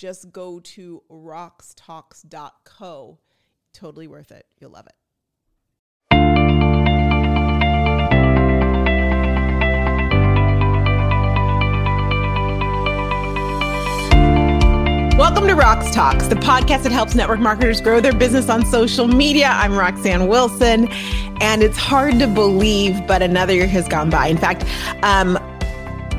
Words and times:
just 0.00 0.32
go 0.32 0.58
to 0.60 1.02
roxtalks.co. 1.12 3.18
Totally 3.74 4.08
worth 4.08 4.32
it. 4.32 4.46
You'll 4.58 4.70
love 4.70 4.86
it. 4.86 4.94
Welcome 15.18 15.46
to 15.48 15.54
Rox 15.54 15.92
Talks, 15.92 16.28
the 16.28 16.34
podcast 16.34 16.84
that 16.84 16.92
helps 16.92 17.14
network 17.14 17.40
marketers 17.40 17.82
grow 17.82 18.00
their 18.00 18.14
business 18.14 18.48
on 18.48 18.64
social 18.64 19.06
media. 19.06 19.48
I'm 19.48 19.76
Roxanne 19.76 20.28
Wilson, 20.28 20.88
and 21.42 21.62
it's 21.62 21.76
hard 21.76 22.18
to 22.20 22.26
believe, 22.26 23.06
but 23.06 23.20
another 23.20 23.52
year 23.52 23.66
has 23.66 23.86
gone 23.86 24.08
by. 24.08 24.28
In 24.28 24.38
fact, 24.38 24.64
um, 25.02 25.38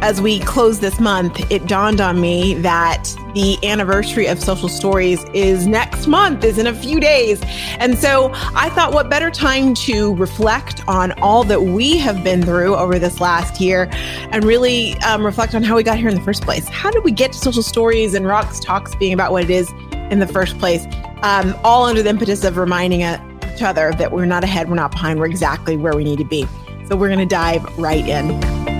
as 0.01 0.19
we 0.19 0.39
close 0.39 0.79
this 0.79 0.99
month, 0.99 1.39
it 1.51 1.67
dawned 1.67 2.01
on 2.01 2.19
me 2.19 2.55
that 2.55 3.03
the 3.35 3.57
anniversary 3.63 4.25
of 4.25 4.41
Social 4.41 4.67
Stories 4.67 5.23
is 5.33 5.67
next 5.67 6.07
month, 6.07 6.43
is 6.43 6.57
in 6.57 6.65
a 6.65 6.73
few 6.73 6.99
days. 6.99 7.39
And 7.77 7.97
so 7.97 8.31
I 8.55 8.69
thought, 8.71 8.93
what 8.93 9.09
better 9.09 9.29
time 9.29 9.75
to 9.75 10.15
reflect 10.15 10.81
on 10.87 11.11
all 11.21 11.43
that 11.45 11.61
we 11.63 11.97
have 11.97 12.23
been 12.23 12.41
through 12.41 12.75
over 12.75 12.97
this 12.97 13.21
last 13.21 13.61
year 13.61 13.89
and 14.31 14.43
really 14.43 14.95
um, 14.99 15.23
reflect 15.23 15.53
on 15.53 15.61
how 15.61 15.75
we 15.75 15.83
got 15.83 15.97
here 15.97 16.09
in 16.09 16.15
the 16.15 16.21
first 16.21 16.41
place? 16.41 16.67
How 16.67 16.89
did 16.89 17.03
we 17.03 17.11
get 17.11 17.31
to 17.33 17.37
Social 17.37 17.63
Stories 17.63 18.15
and 18.15 18.25
Rox 18.25 18.59
Talks 18.59 18.95
being 18.95 19.13
about 19.13 19.31
what 19.31 19.43
it 19.43 19.51
is 19.51 19.71
in 20.09 20.17
the 20.17 20.27
first 20.27 20.57
place? 20.57 20.85
Um, 21.21 21.55
all 21.63 21.85
under 21.85 22.01
the 22.01 22.09
impetus 22.09 22.43
of 22.43 22.57
reminding 22.57 23.01
each 23.01 23.61
other 23.61 23.91
that 23.93 24.11
we're 24.11 24.25
not 24.25 24.43
ahead, 24.43 24.67
we're 24.67 24.75
not 24.75 24.91
behind, 24.91 25.19
we're 25.19 25.27
exactly 25.27 25.77
where 25.77 25.95
we 25.95 26.03
need 26.03 26.17
to 26.17 26.25
be. 26.25 26.47
So 26.87 26.95
we're 26.95 27.09
going 27.09 27.19
to 27.19 27.25
dive 27.27 27.63
right 27.77 28.05
in. 28.05 28.70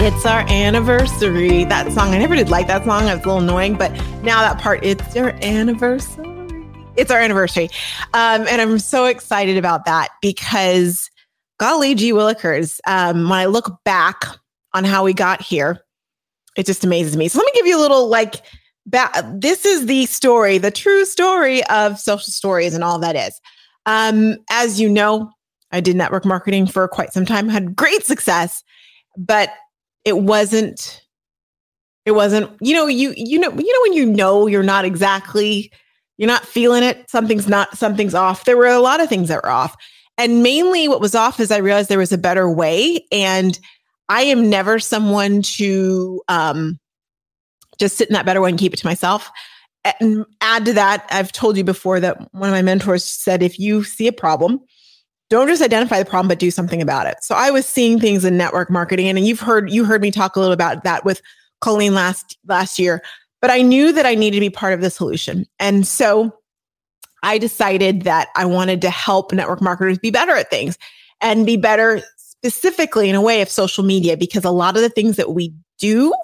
It's 0.00 0.24
our 0.24 0.48
anniversary. 0.48 1.64
That 1.64 1.90
song, 1.92 2.14
I 2.14 2.18
never 2.18 2.36
did 2.36 2.48
like 2.48 2.68
that 2.68 2.84
song. 2.84 3.08
It 3.08 3.16
was 3.16 3.24
a 3.24 3.28
little 3.28 3.38
annoying, 3.38 3.74
but 3.74 3.90
now 4.22 4.40
that 4.42 4.60
part, 4.60 4.84
it's 4.84 5.16
our 5.16 5.30
anniversary. 5.42 6.24
It's 6.96 7.10
our 7.10 7.18
anniversary. 7.18 7.68
Um, 8.14 8.46
and 8.48 8.62
I'm 8.62 8.78
so 8.78 9.06
excited 9.06 9.58
about 9.58 9.86
that 9.86 10.10
because 10.22 11.10
golly 11.58 11.96
gee 11.96 12.12
willikers, 12.12 12.78
um, 12.86 13.28
when 13.28 13.40
I 13.40 13.46
look 13.46 13.82
back 13.84 14.24
on 14.72 14.84
how 14.84 15.02
we 15.02 15.12
got 15.12 15.42
here, 15.42 15.80
it 16.56 16.64
just 16.64 16.84
amazes 16.84 17.16
me. 17.16 17.26
So 17.26 17.38
let 17.38 17.46
me 17.46 17.52
give 17.54 17.66
you 17.66 17.76
a 17.76 17.82
little 17.82 18.08
like, 18.08 18.36
ba- 18.86 19.10
this 19.34 19.64
is 19.64 19.86
the 19.86 20.06
story, 20.06 20.58
the 20.58 20.70
true 20.70 21.04
story 21.06 21.64
of 21.66 21.98
social 21.98 22.32
stories 22.32 22.72
and 22.72 22.84
all 22.84 23.00
that 23.00 23.16
is. 23.16 23.40
Um, 23.84 24.36
as 24.48 24.80
you 24.80 24.88
know, 24.88 25.32
I 25.72 25.80
did 25.80 25.96
network 25.96 26.24
marketing 26.24 26.68
for 26.68 26.86
quite 26.86 27.12
some 27.12 27.26
time, 27.26 27.48
had 27.48 27.74
great 27.74 28.04
success, 28.04 28.62
but 29.16 29.50
it 30.08 30.16
wasn't 30.16 31.02
it 32.06 32.12
wasn't 32.12 32.50
you 32.62 32.74
know 32.74 32.86
you 32.86 33.12
you 33.14 33.38
know 33.38 33.50
you 33.50 33.72
know 33.72 33.80
when 33.82 33.92
you 33.92 34.06
know 34.06 34.46
you're 34.46 34.62
not 34.62 34.86
exactly 34.86 35.70
you're 36.16 36.26
not 36.26 36.46
feeling 36.46 36.82
it 36.82 37.08
something's 37.10 37.46
not 37.46 37.76
something's 37.76 38.14
off. 38.14 38.46
There 38.46 38.56
were 38.56 38.66
a 38.66 38.80
lot 38.80 39.00
of 39.00 39.08
things 39.10 39.28
that 39.28 39.42
were 39.44 39.50
off. 39.50 39.76
And 40.16 40.42
mainly 40.42 40.88
what 40.88 41.02
was 41.02 41.14
off 41.14 41.38
is 41.38 41.50
i 41.50 41.58
realized 41.58 41.90
there 41.90 41.98
was 41.98 42.10
a 42.10 42.18
better 42.18 42.50
way. 42.50 43.06
And 43.12 43.58
i 44.08 44.22
am 44.22 44.48
never 44.48 44.78
someone 44.78 45.42
to 45.42 46.22
um 46.28 46.78
just 47.78 47.98
sit 47.98 48.08
in 48.08 48.14
that 48.14 48.26
better 48.26 48.40
way 48.40 48.48
and 48.48 48.58
keep 48.58 48.72
it 48.72 48.78
to 48.78 48.86
myself. 48.86 49.30
And 50.00 50.24
add 50.40 50.64
to 50.64 50.72
that 50.72 51.06
i've 51.10 51.32
told 51.32 51.58
you 51.58 51.64
before 51.64 52.00
that 52.00 52.16
one 52.32 52.48
of 52.48 52.54
my 52.54 52.62
mentors 52.62 53.04
said 53.04 53.42
if 53.42 53.58
you 53.58 53.84
see 53.84 54.06
a 54.06 54.12
problem 54.12 54.60
don't 55.30 55.48
just 55.48 55.62
identify 55.62 55.98
the 55.98 56.08
problem 56.08 56.28
but 56.28 56.38
do 56.38 56.50
something 56.50 56.80
about 56.82 57.06
it. 57.06 57.16
So 57.22 57.34
i 57.34 57.50
was 57.50 57.66
seeing 57.66 57.98
things 58.00 58.24
in 58.24 58.36
network 58.36 58.70
marketing 58.70 59.08
and 59.08 59.26
you've 59.26 59.40
heard 59.40 59.70
you 59.70 59.84
heard 59.84 60.02
me 60.02 60.10
talk 60.10 60.36
a 60.36 60.40
little 60.40 60.52
about 60.52 60.84
that 60.84 61.04
with 61.04 61.20
colleen 61.60 61.94
last 61.94 62.38
last 62.46 62.78
year 62.78 63.02
but 63.40 63.50
i 63.50 63.60
knew 63.60 63.92
that 63.92 64.06
i 64.06 64.14
needed 64.14 64.36
to 64.36 64.40
be 64.40 64.50
part 64.50 64.72
of 64.72 64.80
the 64.80 64.90
solution. 64.90 65.46
And 65.58 65.86
so 65.86 66.34
i 67.22 67.38
decided 67.38 68.02
that 68.02 68.28
i 68.36 68.44
wanted 68.44 68.80
to 68.82 68.90
help 68.90 69.32
network 69.32 69.60
marketers 69.60 69.98
be 69.98 70.10
better 70.10 70.34
at 70.34 70.50
things 70.50 70.78
and 71.20 71.46
be 71.46 71.56
better 71.56 72.00
specifically 72.16 73.08
in 73.08 73.16
a 73.16 73.22
way 73.22 73.42
of 73.42 73.50
social 73.50 73.84
media 73.84 74.16
because 74.16 74.44
a 74.44 74.50
lot 74.50 74.76
of 74.76 74.82
the 74.82 74.88
things 74.88 75.16
that 75.16 75.34
we 75.34 75.52
do 75.78 76.14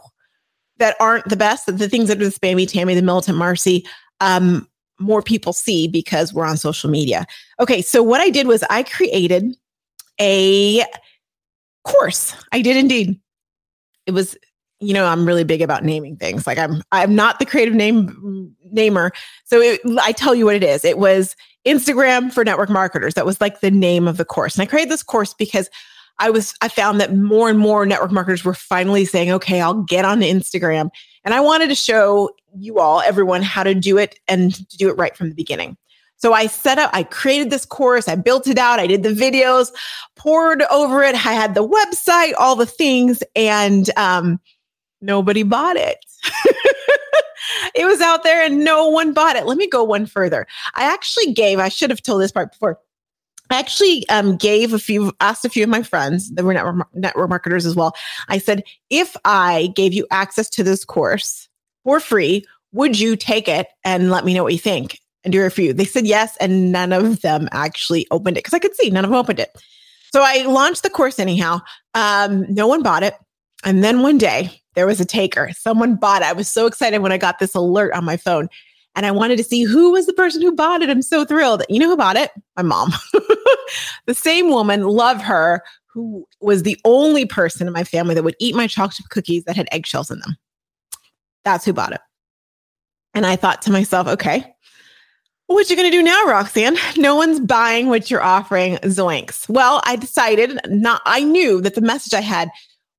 that 0.78 0.96
aren't 1.00 1.28
the 1.28 1.36
best 1.36 1.66
the 1.66 1.88
things 1.88 2.08
that 2.08 2.20
are 2.20 2.24
the 2.24 2.30
spammy 2.30 2.68
tammy 2.68 2.94
the 2.94 3.02
militant 3.02 3.36
marcy 3.36 3.84
um, 4.20 4.68
more 4.98 5.22
people 5.22 5.52
see 5.52 5.88
because 5.88 6.32
we're 6.32 6.46
on 6.46 6.56
social 6.56 6.90
media. 6.90 7.26
Okay, 7.60 7.82
so 7.82 8.02
what 8.02 8.20
I 8.20 8.30
did 8.30 8.46
was 8.46 8.62
I 8.70 8.82
created 8.82 9.56
a 10.20 10.84
course. 11.84 12.34
I 12.52 12.62
did 12.62 12.76
indeed. 12.76 13.20
It 14.06 14.12
was 14.12 14.36
you 14.80 14.92
know, 14.92 15.06
I'm 15.06 15.24
really 15.24 15.44
big 15.44 15.62
about 15.62 15.84
naming 15.84 16.16
things. 16.16 16.46
Like 16.46 16.58
I'm 16.58 16.82
I'm 16.92 17.14
not 17.14 17.38
the 17.38 17.46
creative 17.46 17.74
name 17.74 18.54
namer. 18.70 19.12
So 19.44 19.60
it, 19.60 19.80
I 20.02 20.12
tell 20.12 20.34
you 20.34 20.44
what 20.44 20.56
it 20.56 20.64
is. 20.64 20.84
It 20.84 20.98
was 20.98 21.36
Instagram 21.66 22.32
for 22.32 22.44
network 22.44 22.70
marketers. 22.70 23.14
That 23.14 23.26
was 23.26 23.40
like 23.40 23.60
the 23.60 23.70
name 23.70 24.06
of 24.06 24.16
the 24.16 24.24
course. 24.24 24.54
And 24.54 24.62
I 24.62 24.66
created 24.66 24.90
this 24.90 25.02
course 25.02 25.32
because 25.32 25.70
I 26.18 26.30
was 26.30 26.54
I 26.60 26.68
found 26.68 27.00
that 27.00 27.16
more 27.16 27.48
and 27.48 27.58
more 27.58 27.86
network 27.86 28.12
marketers 28.12 28.44
were 28.44 28.54
finally 28.54 29.04
saying, 29.04 29.30
"Okay, 29.32 29.60
I'll 29.60 29.82
get 29.82 30.04
on 30.04 30.20
Instagram." 30.20 30.90
And 31.24 31.34
I 31.34 31.40
wanted 31.40 31.68
to 31.68 31.74
show 31.74 32.30
you 32.56 32.78
all, 32.78 33.00
everyone, 33.00 33.42
how 33.42 33.62
to 33.62 33.74
do 33.74 33.98
it 33.98 34.18
and 34.28 34.54
to 34.54 34.76
do 34.76 34.88
it 34.88 34.98
right 34.98 35.16
from 35.16 35.28
the 35.28 35.34
beginning. 35.34 35.76
So 36.16 36.32
I 36.32 36.46
set 36.46 36.78
up, 36.78 36.90
I 36.92 37.02
created 37.02 37.50
this 37.50 37.66
course, 37.66 38.08
I 38.08 38.14
built 38.14 38.46
it 38.46 38.56
out, 38.56 38.78
I 38.78 38.86
did 38.86 39.02
the 39.02 39.10
videos, 39.10 39.72
poured 40.16 40.62
over 40.70 41.02
it, 41.02 41.14
I 41.14 41.32
had 41.32 41.54
the 41.54 41.66
website, 41.66 42.32
all 42.38 42.56
the 42.56 42.66
things, 42.66 43.22
and 43.36 43.90
um, 43.98 44.40
nobody 45.00 45.42
bought 45.42 45.76
it. 45.76 45.98
it 47.74 47.84
was 47.84 48.00
out 48.00 48.22
there 48.22 48.42
and 48.42 48.64
no 48.64 48.88
one 48.88 49.12
bought 49.12 49.36
it. 49.36 49.46
Let 49.46 49.58
me 49.58 49.68
go 49.68 49.84
one 49.84 50.06
further. 50.06 50.46
I 50.74 50.84
actually 50.84 51.32
gave, 51.32 51.58
I 51.58 51.68
should 51.68 51.90
have 51.90 52.02
told 52.02 52.22
this 52.22 52.32
part 52.32 52.52
before. 52.52 52.78
I 53.50 53.58
actually 53.58 54.08
um, 54.08 54.36
gave 54.36 54.72
a 54.72 54.78
few, 54.78 55.12
asked 55.20 55.44
a 55.44 55.48
few 55.48 55.62
of 55.62 55.68
my 55.68 55.82
friends 55.82 56.30
that 56.32 56.44
were 56.44 56.54
network, 56.54 56.86
network 56.94 57.28
marketers 57.28 57.66
as 57.66 57.76
well. 57.76 57.94
I 58.28 58.38
said, 58.38 58.64
if 58.90 59.16
I 59.24 59.72
gave 59.74 59.92
you 59.92 60.06
access 60.10 60.48
to 60.50 60.64
this 60.64 60.84
course 60.84 61.48
for 61.84 62.00
free, 62.00 62.44
would 62.72 62.98
you 62.98 63.16
take 63.16 63.48
it 63.48 63.68
and 63.84 64.10
let 64.10 64.24
me 64.24 64.34
know 64.34 64.42
what 64.42 64.52
you 64.52 64.58
think 64.58 64.98
and 65.22 65.32
do 65.32 65.40
a 65.40 65.44
review? 65.44 65.72
They 65.72 65.84
said 65.84 66.06
yes, 66.06 66.36
and 66.38 66.72
none 66.72 66.92
of 66.92 67.20
them 67.20 67.48
actually 67.52 68.06
opened 68.10 68.36
it 68.36 68.44
because 68.44 68.54
I 68.54 68.58
could 68.58 68.74
see 68.74 68.90
none 68.90 69.04
of 69.04 69.10
them 69.10 69.18
opened 69.18 69.40
it. 69.40 69.50
So 70.12 70.22
I 70.22 70.44
launched 70.44 70.82
the 70.82 70.90
course 70.90 71.18
anyhow. 71.18 71.60
Um, 71.94 72.46
no 72.48 72.66
one 72.66 72.82
bought 72.82 73.02
it. 73.02 73.14
And 73.64 73.82
then 73.82 74.02
one 74.02 74.18
day 74.18 74.62
there 74.74 74.86
was 74.86 75.00
a 75.00 75.04
taker. 75.04 75.50
Someone 75.56 75.96
bought 75.96 76.22
it. 76.22 76.28
I 76.28 76.32
was 76.32 76.48
so 76.48 76.66
excited 76.66 76.98
when 76.98 77.12
I 77.12 77.18
got 77.18 77.38
this 77.38 77.54
alert 77.54 77.92
on 77.94 78.04
my 78.04 78.16
phone 78.16 78.48
and 78.94 79.06
I 79.06 79.10
wanted 79.10 79.36
to 79.38 79.44
see 79.44 79.62
who 79.62 79.90
was 79.92 80.06
the 80.06 80.12
person 80.12 80.42
who 80.42 80.54
bought 80.54 80.82
it. 80.82 80.90
I'm 80.90 81.02
so 81.02 81.24
thrilled. 81.24 81.64
You 81.68 81.80
know 81.80 81.88
who 81.88 81.96
bought 81.96 82.16
it? 82.16 82.30
My 82.56 82.62
mom. 82.62 82.92
the 84.06 84.14
same 84.14 84.48
woman, 84.48 84.82
love 84.82 85.20
her, 85.22 85.62
who 85.86 86.26
was 86.40 86.62
the 86.62 86.78
only 86.84 87.24
person 87.24 87.66
in 87.66 87.72
my 87.72 87.84
family 87.84 88.14
that 88.14 88.24
would 88.24 88.36
eat 88.40 88.54
my 88.54 88.66
chocolate 88.66 89.08
cookies 89.10 89.44
that 89.44 89.56
had 89.56 89.68
eggshells 89.70 90.10
in 90.10 90.18
them. 90.20 90.36
That's 91.44 91.64
who 91.64 91.72
bought 91.72 91.92
it. 91.92 92.00
And 93.14 93.24
I 93.24 93.36
thought 93.36 93.62
to 93.62 93.72
myself, 93.72 94.08
okay, 94.08 94.54
what 95.46 95.68
you 95.68 95.76
going 95.76 95.90
to 95.90 95.96
do 95.96 96.02
now, 96.02 96.24
Roxanne? 96.24 96.76
No 96.96 97.14
one's 97.14 97.38
buying 97.38 97.88
what 97.88 98.10
you're 98.10 98.22
offering, 98.22 98.76
zoinks. 98.78 99.48
Well, 99.48 99.82
I 99.84 99.96
decided 99.96 100.58
not, 100.66 101.02
I 101.04 101.22
knew 101.22 101.60
that 101.60 101.74
the 101.74 101.80
message 101.80 102.14
I 102.14 102.22
had 102.22 102.48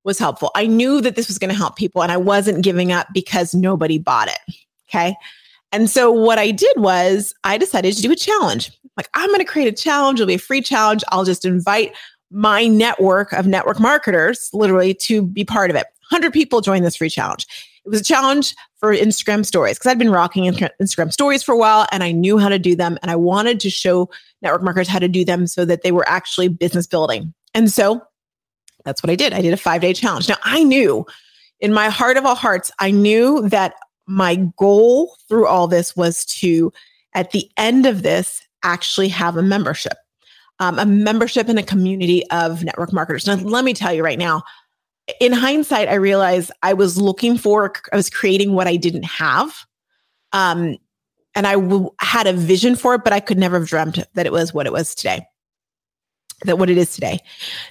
was 0.04 0.20
helpful. 0.20 0.52
I 0.56 0.68
knew 0.68 1.02
that 1.02 1.16
this 1.16 1.28
was 1.28 1.40
going 1.40 1.50
to 1.50 1.58
help 1.58 1.76
people 1.76 2.04
and 2.04 2.12
I 2.12 2.18
wasn't 2.18 2.64
giving 2.64 2.92
up 2.92 3.08
because 3.14 3.56
nobody 3.56 3.98
bought 3.98 4.28
it. 4.28 4.56
Okay. 4.88 5.16
And 5.72 5.90
so 5.90 6.12
what 6.12 6.40
I 6.40 6.52
did 6.52 6.78
was 6.78 7.34
I 7.44 7.58
decided 7.58 7.96
to 7.96 8.02
do 8.02 8.12
a 8.12 8.16
challenge. 8.16 8.72
Like, 8.98 9.10
I'm 9.14 9.28
going 9.28 9.40
to 9.40 9.46
create 9.46 9.68
a 9.68 9.76
challenge. 9.76 10.20
It'll 10.20 10.28
be 10.28 10.36
a 10.36 10.40
free 10.40 10.62
challenge. 10.62 11.04
I'll 11.10 11.26
just 11.26 11.44
invite 11.44 11.94
my 12.32 12.66
network 12.68 13.34
of 13.34 13.46
network 13.46 13.80
marketers 13.80 14.50
literally 14.54 14.94
to 14.94 15.22
be 15.22 15.44
part 15.44 15.70
of 15.70 15.76
it. 15.76 15.86
100 16.10 16.32
people 16.32 16.62
joined 16.62 16.86
this 16.86 16.96
free 16.96 17.10
challenge. 17.10 17.46
It 17.86 17.90
was 17.90 18.02
a 18.02 18.04
challenge 18.04 18.56
for 18.80 18.96
Instagram 18.96 19.46
stories 19.46 19.78
because 19.78 19.92
I'd 19.92 20.00
been 20.00 20.12
rocking 20.12 20.46
Instagram 20.46 21.12
stories 21.12 21.44
for 21.44 21.54
a 21.54 21.58
while 21.58 21.86
and 21.92 22.04
I 22.04 22.12
knew 22.12 22.38
how 22.38 22.50
to 22.50 22.58
do 22.58 22.76
them. 22.76 22.98
And 23.02 23.12
I 23.12 23.16
wanted 23.16 23.60
to 23.60 23.70
show 23.70 24.10
network 24.42 24.64
marketers 24.64 24.88
how 24.88 25.00
to 25.00 25.08
do 25.08 25.26
them 25.26 25.46
so 25.46 25.66
that 25.66 25.84
they 25.84 25.92
were 25.92 26.08
actually 26.08 26.48
business 26.48 26.88
building. 26.88 27.34
And 27.54 27.72
so 27.72 28.02
That's 28.86 29.04
what 29.04 29.10
I 29.10 29.16
did. 29.16 29.34
I 29.34 29.42
did 29.42 29.54
a 29.54 29.58
five 29.58 29.82
day 29.82 29.94
challenge. 29.94 30.30
Now 30.30 30.38
I 30.44 30.64
knew 30.64 31.06
in 31.60 31.74
my 31.74 31.90
heart 31.90 32.18
of 32.18 32.26
all 32.26 32.36
hearts, 32.36 32.72
I 32.80 32.92
knew 32.92 33.48
that 33.50 33.74
my 34.08 34.36
goal 34.58 35.16
through 35.28 35.48
all 35.48 35.68
this 35.68 35.96
was 35.96 36.26
to, 36.26 36.72
at 37.14 37.32
the 37.32 37.50
end 37.58 37.86
of 37.86 38.04
this, 38.04 38.42
actually 38.64 39.10
have 39.10 39.38
a 39.38 39.44
membership, 39.44 39.98
um, 40.60 40.80
a 40.80 40.86
membership 40.86 41.50
in 41.50 41.58
a 41.58 41.64
community 41.64 42.30
of 42.32 42.64
network 42.64 42.92
marketers. 42.92 43.28
Now, 43.28 43.36
let 43.36 43.66
me 43.66 43.74
tell 43.74 43.94
you 43.94 44.04
right 44.04 44.20
now, 44.20 44.44
in 45.20 45.32
hindsight, 45.32 45.88
I 45.88 45.96
realized 45.96 46.52
I 46.64 46.74
was 46.74 46.98
looking 46.98 47.38
for, 47.38 47.72
I 47.94 47.96
was 47.96 48.10
creating 48.10 48.54
what 48.54 48.68
I 48.68 48.76
didn't 48.76 49.06
have. 49.06 49.56
Um, 50.34 50.78
and 51.36 51.46
I 51.46 51.54
w- 51.54 51.92
had 52.00 52.28
a 52.28 52.34
vision 52.34 52.76
for 52.76 52.96
it, 52.96 53.04
but 53.04 53.14
I 53.14 53.20
could 53.20 53.38
never 53.38 53.60
have 53.60 53.68
dreamt 53.68 54.00
that 54.14 54.26
it 54.26 54.32
was 54.32 54.54
what 54.54 54.66
it 54.66 54.74
was 54.74 54.96
today, 54.96 55.26
that 56.46 56.58
what 56.58 56.70
it 56.70 56.78
is 56.78 56.96
today. 56.96 57.20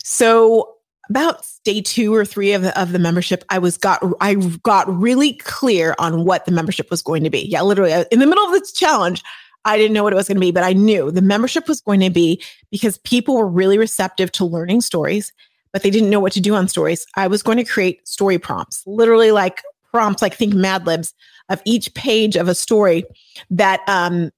So 0.02 0.73
about 1.08 1.46
day 1.64 1.80
two 1.80 2.14
or 2.14 2.24
three 2.24 2.52
of 2.52 2.62
the, 2.62 2.80
of 2.80 2.92
the 2.92 2.98
membership, 2.98 3.44
I 3.48 3.58
was 3.58 3.76
got 3.76 4.02
I 4.20 4.34
got 4.62 4.88
really 4.88 5.34
clear 5.34 5.94
on 5.98 6.24
what 6.24 6.44
the 6.46 6.52
membership 6.52 6.90
was 6.90 7.02
going 7.02 7.24
to 7.24 7.30
be. 7.30 7.40
Yeah, 7.40 7.62
literally 7.62 7.92
uh, 7.92 8.04
in 8.10 8.20
the 8.20 8.26
middle 8.26 8.44
of 8.44 8.52
this 8.52 8.72
challenge, 8.72 9.22
I 9.64 9.76
didn't 9.76 9.92
know 9.92 10.02
what 10.02 10.12
it 10.12 10.16
was 10.16 10.28
going 10.28 10.36
to 10.36 10.40
be, 10.40 10.52
but 10.52 10.64
I 10.64 10.72
knew 10.72 11.10
the 11.10 11.22
membership 11.22 11.68
was 11.68 11.80
going 11.80 12.00
to 12.00 12.10
be 12.10 12.42
because 12.70 12.98
people 12.98 13.36
were 13.36 13.48
really 13.48 13.78
receptive 13.78 14.30
to 14.32 14.44
learning 14.44 14.82
stories, 14.82 15.32
but 15.72 15.82
they 15.82 15.90
didn't 15.90 16.10
know 16.10 16.20
what 16.20 16.32
to 16.32 16.40
do 16.40 16.54
on 16.54 16.68
stories. 16.68 17.06
I 17.16 17.26
was 17.26 17.42
going 17.42 17.58
to 17.58 17.64
create 17.64 18.06
story 18.06 18.38
prompts, 18.38 18.82
literally 18.86 19.30
like 19.30 19.62
prompts, 19.90 20.22
like 20.22 20.34
think 20.34 20.54
Mad 20.54 20.86
Libs 20.86 21.14
of 21.48 21.60
each 21.64 21.92
page 21.94 22.36
of 22.36 22.48
a 22.48 22.54
story 22.54 23.04
that 23.50 23.80
um 23.88 24.30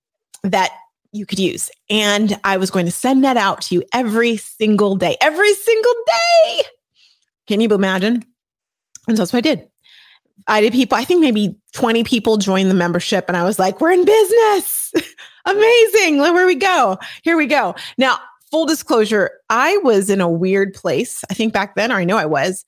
that 0.43 0.71
you 1.17 1.27
could 1.27 1.39
use. 1.39 1.71
And 1.91 2.39
I 2.45 2.57
was 2.57 2.71
going 2.71 2.87
to 2.87 2.93
send 2.93 3.25
that 3.25 3.37
out 3.37 3.63
to 3.63 3.75
you 3.75 3.83
every 3.93 4.37
single 4.37 4.97
day, 4.97 5.17
every 5.21 5.55
single 5.55 5.95
day. 6.07 6.63
Can 7.47 7.61
you 7.61 7.69
imagine? 7.71 8.25
And 9.09 9.17
so 9.17 9.23
that's 9.23 9.33
what 9.33 9.39
I 9.39 9.41
did. 9.43 9.69
I 10.49 10.61
did 10.61 10.73
people, 10.73 10.97
I 10.97 11.05
think 11.05 11.21
maybe 11.21 11.57
20 11.73 12.05
people 12.05 12.37
joined 12.37 12.71
the 12.71 12.75
membership, 12.75 13.25
and 13.29 13.37
I 13.37 13.43
was 13.43 13.59
like, 13.59 13.81
we're 13.81 13.93
in 13.93 14.05
business. 14.05 14.93
Amazing. 15.47 16.19
Look 16.19 16.35
Where 16.35 16.47
we 16.47 16.55
go. 16.55 16.99
Here 17.23 17.37
we 17.37 17.47
go. 17.47 17.75
Now, 17.99 18.19
full 18.51 18.67
disclosure, 18.67 19.31
I 19.49 19.77
was 19.79 20.11
in 20.11 20.21
a 20.21 20.31
weird 20.31 20.75
place. 20.75 21.25
I 21.31 21.35
think 21.35 21.53
back 21.53 21.75
then, 21.75 21.91
or 21.91 21.97
I 21.97 22.05
know 22.05 22.17
I 22.17 22.27
was, 22.27 22.65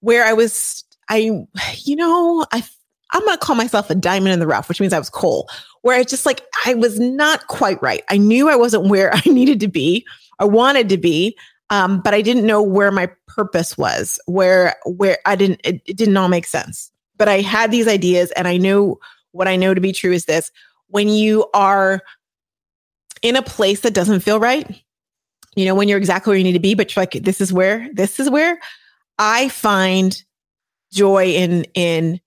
where 0.00 0.24
I 0.24 0.32
was, 0.34 0.84
I, 1.08 1.46
you 1.84 1.96
know, 1.96 2.46
I 2.52 2.62
I'm 3.12 3.24
going 3.24 3.38
to 3.38 3.44
call 3.44 3.56
myself 3.56 3.90
a 3.90 3.94
diamond 3.94 4.32
in 4.32 4.40
the 4.40 4.46
rough, 4.46 4.68
which 4.68 4.80
means 4.80 4.92
I 4.92 4.98
was 4.98 5.10
coal, 5.10 5.48
where 5.82 5.98
I 5.98 6.02
just 6.02 6.26
like, 6.26 6.44
I 6.64 6.74
was 6.74 6.98
not 6.98 7.46
quite 7.46 7.80
right. 7.80 8.02
I 8.10 8.16
knew 8.16 8.48
I 8.48 8.56
wasn't 8.56 8.88
where 8.88 9.10
I 9.14 9.22
needed 9.26 9.60
to 9.60 9.68
be, 9.68 10.06
I 10.38 10.44
wanted 10.44 10.88
to 10.90 10.98
be, 10.98 11.36
um, 11.70 12.00
but 12.00 12.14
I 12.14 12.22
didn't 12.22 12.46
know 12.46 12.62
where 12.62 12.92
my 12.92 13.10
purpose 13.26 13.76
was, 13.76 14.18
where, 14.26 14.76
where 14.84 15.18
I 15.26 15.36
didn't, 15.36 15.60
it, 15.64 15.80
it 15.86 15.96
didn't 15.96 16.16
all 16.16 16.28
make 16.28 16.46
sense. 16.46 16.90
But 17.16 17.28
I 17.28 17.40
had 17.40 17.70
these 17.70 17.88
ideas 17.88 18.30
and 18.32 18.46
I 18.46 18.56
knew 18.56 18.98
what 19.32 19.48
I 19.48 19.56
know 19.56 19.74
to 19.74 19.80
be 19.80 19.92
true 19.92 20.12
is 20.12 20.26
this 20.26 20.50
when 20.88 21.08
you 21.08 21.46
are 21.54 22.00
in 23.22 23.36
a 23.36 23.42
place 23.42 23.80
that 23.80 23.94
doesn't 23.94 24.20
feel 24.20 24.38
right, 24.38 24.82
you 25.56 25.64
know, 25.64 25.74
when 25.74 25.88
you're 25.88 25.98
exactly 25.98 26.30
where 26.30 26.38
you 26.38 26.44
need 26.44 26.52
to 26.52 26.58
be, 26.58 26.74
but 26.74 26.94
you're 26.94 27.02
like, 27.02 27.12
this 27.12 27.40
is 27.40 27.52
where, 27.52 27.88
this 27.94 28.20
is 28.20 28.30
where 28.30 28.58
I 29.18 29.48
find 29.48 30.22
joy 30.92 31.26
in, 31.26 31.64
in, 31.74 32.20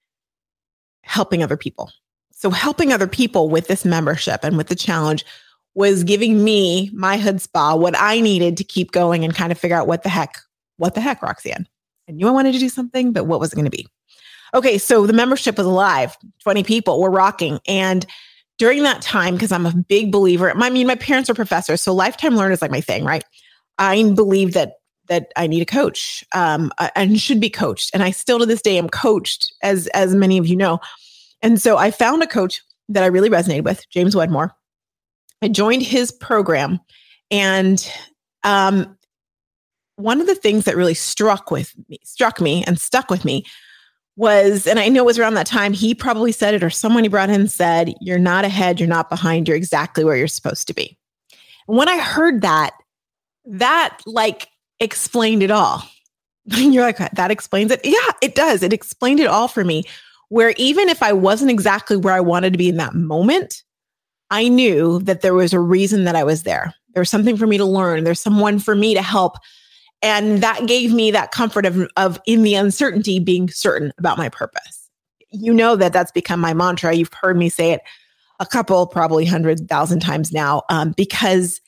helping 1.10 1.42
other 1.42 1.58
people. 1.58 1.92
So 2.32 2.52
helping 2.52 2.94
other 2.94 3.08
people 3.08 3.50
with 3.50 3.68
this 3.68 3.84
membership 3.84 4.42
and 4.44 4.58
with 4.58 4.68
the 4.68 4.76
challenge 4.76 5.26
was 5.74 6.04
giving 6.04 6.44
me 6.44 6.92
my 6.94 7.18
hood 7.18 7.42
spa 7.42 7.76
what 7.76 7.96
I 7.98 8.22
needed 8.22 8.58
to 8.58 8.64
keep 8.64 8.92
going 8.92 9.26
and 9.26 9.34
kind 9.34 9.52
of 9.52 9.58
figure 9.58 9.76
out 9.76 9.88
what 9.88 10.04
the 10.04 10.10
heck, 10.10 10.38
what 10.78 10.94
the 10.94 11.02
heck, 11.02 11.24
Roxanne. 11.24 11.68
I 12.08 12.12
knew 12.12 12.28
I 12.28 12.32
wanted 12.32 12.54
to 12.54 12.60
do 12.60 12.70
something, 12.70 13.12
but 13.12 13.26
what 13.26 13.40
was 13.40 13.52
it 13.52 13.56
going 13.56 13.66
to 13.66 13.72
be? 13.72 13.88
Okay, 14.54 14.78
so 14.78 15.08
the 15.08 15.14
membership 15.14 15.58
was 15.58 15.66
alive. 15.66 16.16
20 16.44 16.64
people 16.64 17.02
were 17.02 17.10
rocking. 17.10 17.60
And 17.68 18.06
during 18.60 18.84
that 18.84 19.02
time, 19.02 19.34
because 19.34 19.52
I'm 19.52 19.66
a 19.66 19.74
big 19.74 20.12
believer, 20.12 20.52
I 20.56 20.70
mean, 20.70 20.86
my 20.86 20.96
parents 20.96 21.30
are 21.30 21.36
professors, 21.36 21.82
so 21.82 21.92
lifetime 21.94 22.36
learn 22.36 22.52
is 22.52 22.62
like 22.62 22.72
my 22.72 22.82
thing, 22.82 23.04
right? 23.04 23.24
I 23.80 24.04
believe 24.14 24.54
that 24.54 24.74
that 25.10 25.32
I 25.36 25.48
need 25.48 25.62
a 25.62 25.66
coach 25.66 26.24
um, 26.34 26.72
and 26.96 27.20
should 27.20 27.42
be 27.42 27.50
coached. 27.50 27.92
And 27.94 28.02
I 28.02 28.12
still 28.12 28.40
to 28.40 28.46
this 28.46 28.62
day 28.62 28.78
am 28.78 28.90
coached, 28.90 29.54
as 29.62 29.88
as 29.88 30.16
many 30.16 30.38
of 30.38 30.48
you 30.48 30.56
know. 30.56 30.80
And 31.42 31.60
so 31.60 31.78
I 31.78 31.92
found 31.92 32.24
a 32.24 32.28
coach 32.28 32.62
that 32.88 33.04
I 33.04 33.08
really 33.08 33.30
resonated 33.30 33.64
with, 33.64 33.88
James 33.90 34.16
Wedmore. 34.16 34.54
I 35.42 35.48
joined 35.48 35.84
his 35.84 36.12
program, 36.12 36.80
and 37.32 37.92
um, 38.44 38.98
one 39.96 40.22
of 40.22 40.28
the 40.28 40.36
things 40.36 40.66
that 40.66 40.76
really 40.76 40.94
struck 40.94 41.52
with 41.52 41.74
me, 41.88 42.00
struck 42.04 42.40
me, 42.40 42.64
and 42.66 42.80
stuck 42.80 43.10
with 43.10 43.26
me 43.26 43.46
was, 44.16 44.68
and 44.68 44.80
I 44.80 44.90
know 44.90 45.04
it 45.04 45.06
was 45.06 45.20
around 45.20 45.36
that 45.36 45.48
time 45.48 45.72
he 45.72 45.96
probably 45.96 46.32
said 46.32 46.54
it, 46.54 46.64
or 46.64 46.70
someone 46.70 47.04
he 47.04 47.10
brought 47.10 47.30
in 47.30 47.48
said, 47.48 47.94
"You're 48.02 48.20
not 48.20 48.46
ahead, 48.46 48.80
you're 48.80 48.90
not 48.90 49.10
behind, 49.10 49.48
you're 49.48 49.58
exactly 49.58 50.04
where 50.04 50.18
you're 50.18 50.28
supposed 50.28 50.68
to 50.68 50.74
be." 50.74 50.98
And 51.68 51.78
when 51.78 51.88
I 51.88 52.00
heard 52.00 52.42
that, 52.42 52.72
that 53.46 54.00
like 54.06 54.48
explained 54.80 55.44
it 55.44 55.52
all. 55.52 55.84
You're 56.46 56.84
like, 56.84 56.98
that 56.98 57.32
explains 57.32 57.72
it. 57.72 57.82
Yeah, 57.84 58.12
it 58.22 58.36
does. 58.36 58.64
It 58.64 58.74
explained 58.74 59.20
it 59.20 59.28
all 59.28 59.48
for 59.48 59.64
me. 59.64 59.84
Where 60.30 60.54
even 60.58 60.90
if 60.90 61.02
I 61.02 61.12
wasn't 61.12 61.52
exactly 61.52 61.98
where 61.98 62.14
I 62.14 62.20
wanted 62.20 62.54
to 62.54 62.58
be 62.58 62.70
in 62.70 62.78
that 62.78 62.94
moment, 62.94 63.64
I 64.30 64.48
knew 64.48 65.00
that 65.00 65.22
there 65.22 65.34
was 65.34 65.54
a 65.54 65.60
reason 65.60 66.04
that 66.04 66.16
I 66.16 66.24
was 66.24 66.44
there. 66.44 66.74
There 66.94 67.02
was 67.02 67.10
something 67.10 67.36
for 67.36 67.48
me 67.48 67.58
to 67.58 67.66
learn. 67.66 68.04
There's 68.04 68.22
someone 68.22 68.60
for 68.60 68.76
me 68.76 68.94
to 68.94 69.02
help. 69.02 69.38
And 70.02 70.42
that 70.42 70.68
gave 70.68 70.94
me 70.94 71.12
that 71.12 71.32
comfort 71.32 71.66
of, 71.66 71.88
of 71.98 72.20
in 72.26 72.44
the 72.44 72.56
uncertainty 72.56 73.20
being 73.20 73.50
certain 73.50 73.92
about 73.98 74.18
my 74.18 74.30
purpose. 74.30 74.90
You 75.32 75.54
know 75.54 75.76
that 75.76 75.94
that's 75.94 76.12
become 76.12 76.40
my 76.40 76.54
mantra. 76.54 76.94
You've 76.94 77.14
heard 77.14 77.38
me 77.38 77.50
say 77.50 77.72
it 77.72 77.82
a 78.40 78.46
couple, 78.46 78.88
probably 78.88 79.26
hundred 79.26 79.68
thousand 79.68 80.00
times 80.00 80.32
now, 80.32 80.64
um, 80.70 80.94
because 80.96 81.60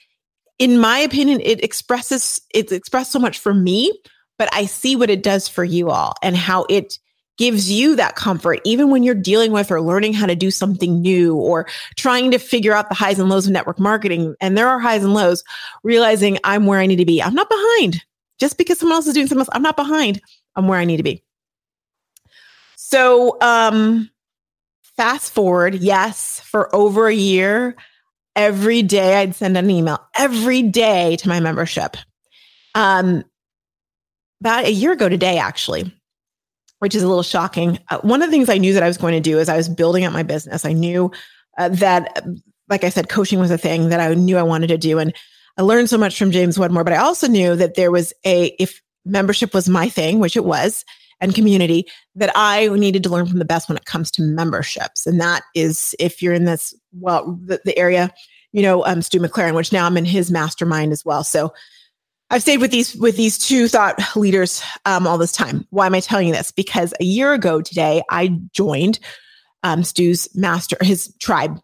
in 0.61 0.77
my 0.77 0.99
opinion, 0.99 1.41
it 1.41 1.63
expresses, 1.63 2.39
it's 2.53 2.71
expressed 2.71 3.11
so 3.11 3.17
much 3.17 3.39
for 3.39 3.51
me, 3.51 3.91
but 4.37 4.47
I 4.53 4.65
see 4.65 4.95
what 4.95 5.09
it 5.09 5.23
does 5.23 5.47
for 5.47 5.63
you 5.63 5.89
all 5.89 6.13
and 6.21 6.37
how 6.37 6.67
it 6.69 6.99
gives 7.39 7.71
you 7.71 7.95
that 7.95 8.15
comfort, 8.15 8.59
even 8.63 8.91
when 8.91 9.01
you're 9.01 9.15
dealing 9.15 9.51
with 9.51 9.71
or 9.71 9.81
learning 9.81 10.13
how 10.13 10.27
to 10.27 10.35
do 10.35 10.51
something 10.51 11.01
new 11.01 11.35
or 11.35 11.65
trying 11.95 12.29
to 12.29 12.37
figure 12.37 12.73
out 12.73 12.89
the 12.89 12.95
highs 12.95 13.17
and 13.17 13.27
lows 13.27 13.47
of 13.47 13.51
network 13.51 13.79
marketing. 13.79 14.35
And 14.39 14.55
there 14.55 14.67
are 14.67 14.77
highs 14.77 15.03
and 15.03 15.15
lows, 15.15 15.43
realizing 15.81 16.37
I'm 16.43 16.67
where 16.67 16.79
I 16.79 16.85
need 16.85 16.97
to 16.97 17.05
be. 17.05 17.23
I'm 17.23 17.33
not 17.33 17.49
behind 17.49 18.03
just 18.39 18.59
because 18.59 18.77
someone 18.77 18.97
else 18.97 19.07
is 19.07 19.15
doing 19.15 19.25
something 19.25 19.39
else. 19.39 19.49
I'm 19.53 19.63
not 19.63 19.75
behind. 19.75 20.21
I'm 20.55 20.67
where 20.67 20.77
I 20.77 20.85
need 20.85 20.97
to 20.97 21.03
be. 21.03 21.23
So, 22.75 23.41
um, 23.41 24.11
fast 24.95 25.33
forward, 25.33 25.73
yes, 25.73 26.39
for 26.41 26.73
over 26.75 27.07
a 27.07 27.15
year, 27.15 27.75
every 28.35 28.81
day 28.81 29.15
I'd 29.15 29.35
send 29.35 29.57
an 29.57 29.69
email 29.69 29.99
every 30.17 30.63
day 30.63 31.15
to 31.17 31.27
my 31.27 31.39
membership. 31.39 31.97
Um, 32.75 33.23
about 34.39 34.65
a 34.65 34.71
year 34.71 34.91
ago 34.93 35.07
today, 35.09 35.37
actually, 35.37 35.93
which 36.79 36.95
is 36.95 37.03
a 37.03 37.07
little 37.07 37.23
shocking. 37.23 37.77
Uh, 37.89 37.99
one 37.99 38.21
of 38.21 38.27
the 38.27 38.31
things 38.31 38.49
I 38.49 38.57
knew 38.57 38.73
that 38.73 38.83
I 38.83 38.87
was 38.87 38.97
going 38.97 39.13
to 39.13 39.19
do 39.19 39.37
is 39.37 39.49
I 39.49 39.57
was 39.57 39.69
building 39.69 40.03
up 40.03 40.13
my 40.13 40.23
business. 40.23 40.65
I 40.65 40.73
knew 40.73 41.11
uh, 41.57 41.69
that, 41.69 42.25
like 42.69 42.83
I 42.83 42.89
said, 42.89 43.09
coaching 43.09 43.39
was 43.39 43.51
a 43.51 43.57
thing 43.57 43.89
that 43.89 43.99
I 43.99 44.13
knew 44.15 44.37
I 44.37 44.43
wanted 44.43 44.67
to 44.67 44.77
do. 44.77 44.97
And 44.97 45.13
I 45.57 45.61
learned 45.61 45.89
so 45.89 45.97
much 45.97 46.17
from 46.17 46.31
James 46.31 46.57
Wedmore, 46.57 46.83
but 46.83 46.93
I 46.93 46.97
also 46.97 47.27
knew 47.27 47.55
that 47.55 47.75
there 47.75 47.91
was 47.91 48.13
a, 48.25 48.55
if 48.57 48.81
membership 49.05 49.53
was 49.53 49.69
my 49.69 49.89
thing, 49.89 50.19
which 50.19 50.35
it 50.35 50.45
was, 50.45 50.85
and 51.21 51.33
community, 51.33 51.85
that 52.15 52.31
I 52.35 52.67
needed 52.67 53.03
to 53.03 53.09
learn 53.09 53.27
from 53.27 53.39
the 53.39 53.45
best 53.45 53.69
when 53.69 53.77
it 53.77 53.85
comes 53.85 54.11
to 54.11 54.21
memberships. 54.21 55.07
And 55.07 55.21
that 55.21 55.43
is 55.55 55.95
if 55.99 56.21
you're 56.21 56.33
in 56.33 56.45
this, 56.45 56.73
well, 56.91 57.39
the, 57.45 57.61
the 57.63 57.77
area, 57.77 58.11
you 58.51 58.61
know, 58.61 58.85
um, 58.85 59.01
Stu 59.01 59.19
McLaren, 59.19 59.55
which 59.55 59.71
now 59.71 59.85
I'm 59.85 59.97
in 59.97 60.05
his 60.05 60.31
mastermind 60.31 60.91
as 60.91 61.05
well. 61.05 61.23
So 61.23 61.53
I've 62.31 62.41
stayed 62.41 62.61
with 62.61 62.71
these 62.71 62.95
with 62.95 63.17
these 63.17 63.37
two 63.37 63.67
thought 63.67 63.99
leaders 64.15 64.63
um, 64.85 65.05
all 65.05 65.17
this 65.17 65.33
time. 65.33 65.67
Why 65.69 65.85
am 65.85 65.95
I 65.95 65.99
telling 65.99 66.27
you 66.27 66.33
this? 66.33 66.49
Because 66.51 66.93
a 66.99 67.03
year 67.03 67.33
ago 67.33 67.61
today, 67.61 68.01
I 68.09 68.39
joined 68.53 68.99
um, 69.63 69.83
Stu's 69.83 70.33
master, 70.33 70.77
his 70.81 71.13
tribe, 71.19 71.59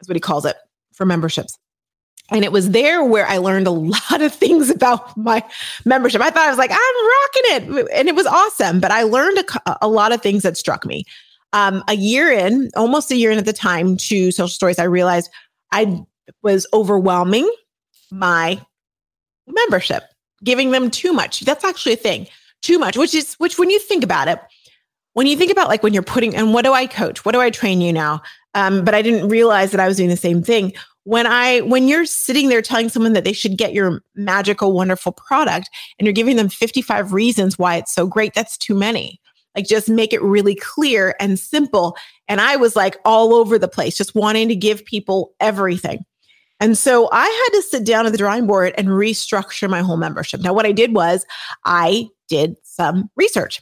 is 0.00 0.08
what 0.08 0.16
he 0.16 0.20
calls 0.20 0.44
it 0.44 0.56
for 0.94 1.04
memberships. 1.04 1.58
And 2.32 2.44
it 2.44 2.52
was 2.52 2.70
there 2.70 3.04
where 3.04 3.26
I 3.26 3.38
learned 3.38 3.66
a 3.66 3.70
lot 3.70 4.20
of 4.20 4.34
things 4.34 4.70
about 4.70 5.16
my 5.16 5.44
membership. 5.84 6.20
I 6.20 6.30
thought 6.30 6.46
I 6.46 6.48
was 6.48 6.58
like, 6.58 6.70
I'm 6.72 7.66
rocking 7.68 7.76
it. 7.76 7.88
And 7.94 8.08
it 8.08 8.14
was 8.14 8.26
awesome. 8.26 8.80
But 8.80 8.90
I 8.90 9.02
learned 9.02 9.38
a, 9.38 9.78
a 9.82 9.88
lot 9.88 10.12
of 10.12 10.22
things 10.22 10.42
that 10.42 10.56
struck 10.56 10.86
me. 10.86 11.04
Um, 11.52 11.84
a 11.88 11.94
year 11.94 12.32
in, 12.32 12.70
almost 12.76 13.10
a 13.10 13.16
year 13.16 13.30
in 13.30 13.38
at 13.38 13.44
the 13.44 13.52
time 13.52 13.96
to 13.98 14.30
social 14.30 14.48
stories, 14.48 14.78
I 14.78 14.84
realized 14.84 15.30
I 15.70 16.02
was 16.42 16.66
overwhelming 16.72 17.50
my 18.10 18.60
membership, 19.46 20.04
giving 20.42 20.70
them 20.70 20.90
too 20.90 21.12
much. 21.12 21.40
That's 21.40 21.64
actually 21.64 21.94
a 21.94 21.96
thing. 21.96 22.26
Too 22.62 22.78
much, 22.78 22.96
which 22.96 23.12
is 23.12 23.34
which 23.34 23.58
when 23.58 23.70
you 23.70 23.80
think 23.80 24.04
about 24.04 24.28
it, 24.28 24.38
when 25.14 25.26
you 25.26 25.36
think 25.36 25.50
about 25.50 25.68
like 25.68 25.82
when 25.82 25.92
you're 25.92 26.02
putting 26.02 26.34
and 26.36 26.54
what 26.54 26.64
do 26.64 26.72
I 26.72 26.86
coach? 26.86 27.24
What 27.24 27.32
do 27.32 27.40
I 27.40 27.50
train 27.50 27.80
you 27.80 27.92
now? 27.92 28.22
Um, 28.54 28.84
but 28.84 28.94
I 28.94 29.02
didn't 29.02 29.28
realize 29.28 29.72
that 29.72 29.80
I 29.80 29.88
was 29.88 29.96
doing 29.96 30.10
the 30.10 30.16
same 30.16 30.42
thing. 30.42 30.72
When 31.04 31.26
I 31.26 31.60
when 31.60 31.88
you're 31.88 32.06
sitting 32.06 32.48
there 32.48 32.62
telling 32.62 32.88
someone 32.88 33.12
that 33.14 33.24
they 33.24 33.32
should 33.32 33.58
get 33.58 33.72
your 33.72 34.02
magical 34.14 34.72
wonderful 34.72 35.12
product 35.12 35.68
and 35.98 36.06
you're 36.06 36.12
giving 36.12 36.36
them 36.36 36.48
55 36.48 37.12
reasons 37.12 37.58
why 37.58 37.76
it's 37.76 37.94
so 37.94 38.06
great, 38.06 38.34
that's 38.34 38.56
too 38.56 38.74
many. 38.74 39.20
Like 39.56 39.66
just 39.66 39.88
make 39.88 40.12
it 40.12 40.22
really 40.22 40.54
clear 40.54 41.14
and 41.20 41.38
simple. 41.38 41.96
And 42.28 42.40
I 42.40 42.56
was 42.56 42.76
like 42.76 42.96
all 43.04 43.34
over 43.34 43.58
the 43.58 43.68
place, 43.68 43.96
just 43.96 44.14
wanting 44.14 44.48
to 44.48 44.56
give 44.56 44.84
people 44.84 45.34
everything. 45.40 46.04
And 46.60 46.78
so 46.78 47.08
I 47.10 47.24
had 47.26 47.56
to 47.56 47.62
sit 47.62 47.84
down 47.84 48.06
at 48.06 48.12
the 48.12 48.18
drawing 48.18 48.46
board 48.46 48.72
and 48.78 48.88
restructure 48.88 49.68
my 49.68 49.80
whole 49.80 49.96
membership. 49.96 50.40
Now, 50.40 50.54
what 50.54 50.64
I 50.64 50.70
did 50.70 50.94
was 50.94 51.26
I 51.64 52.08
did 52.28 52.54
some 52.62 53.10
research. 53.16 53.60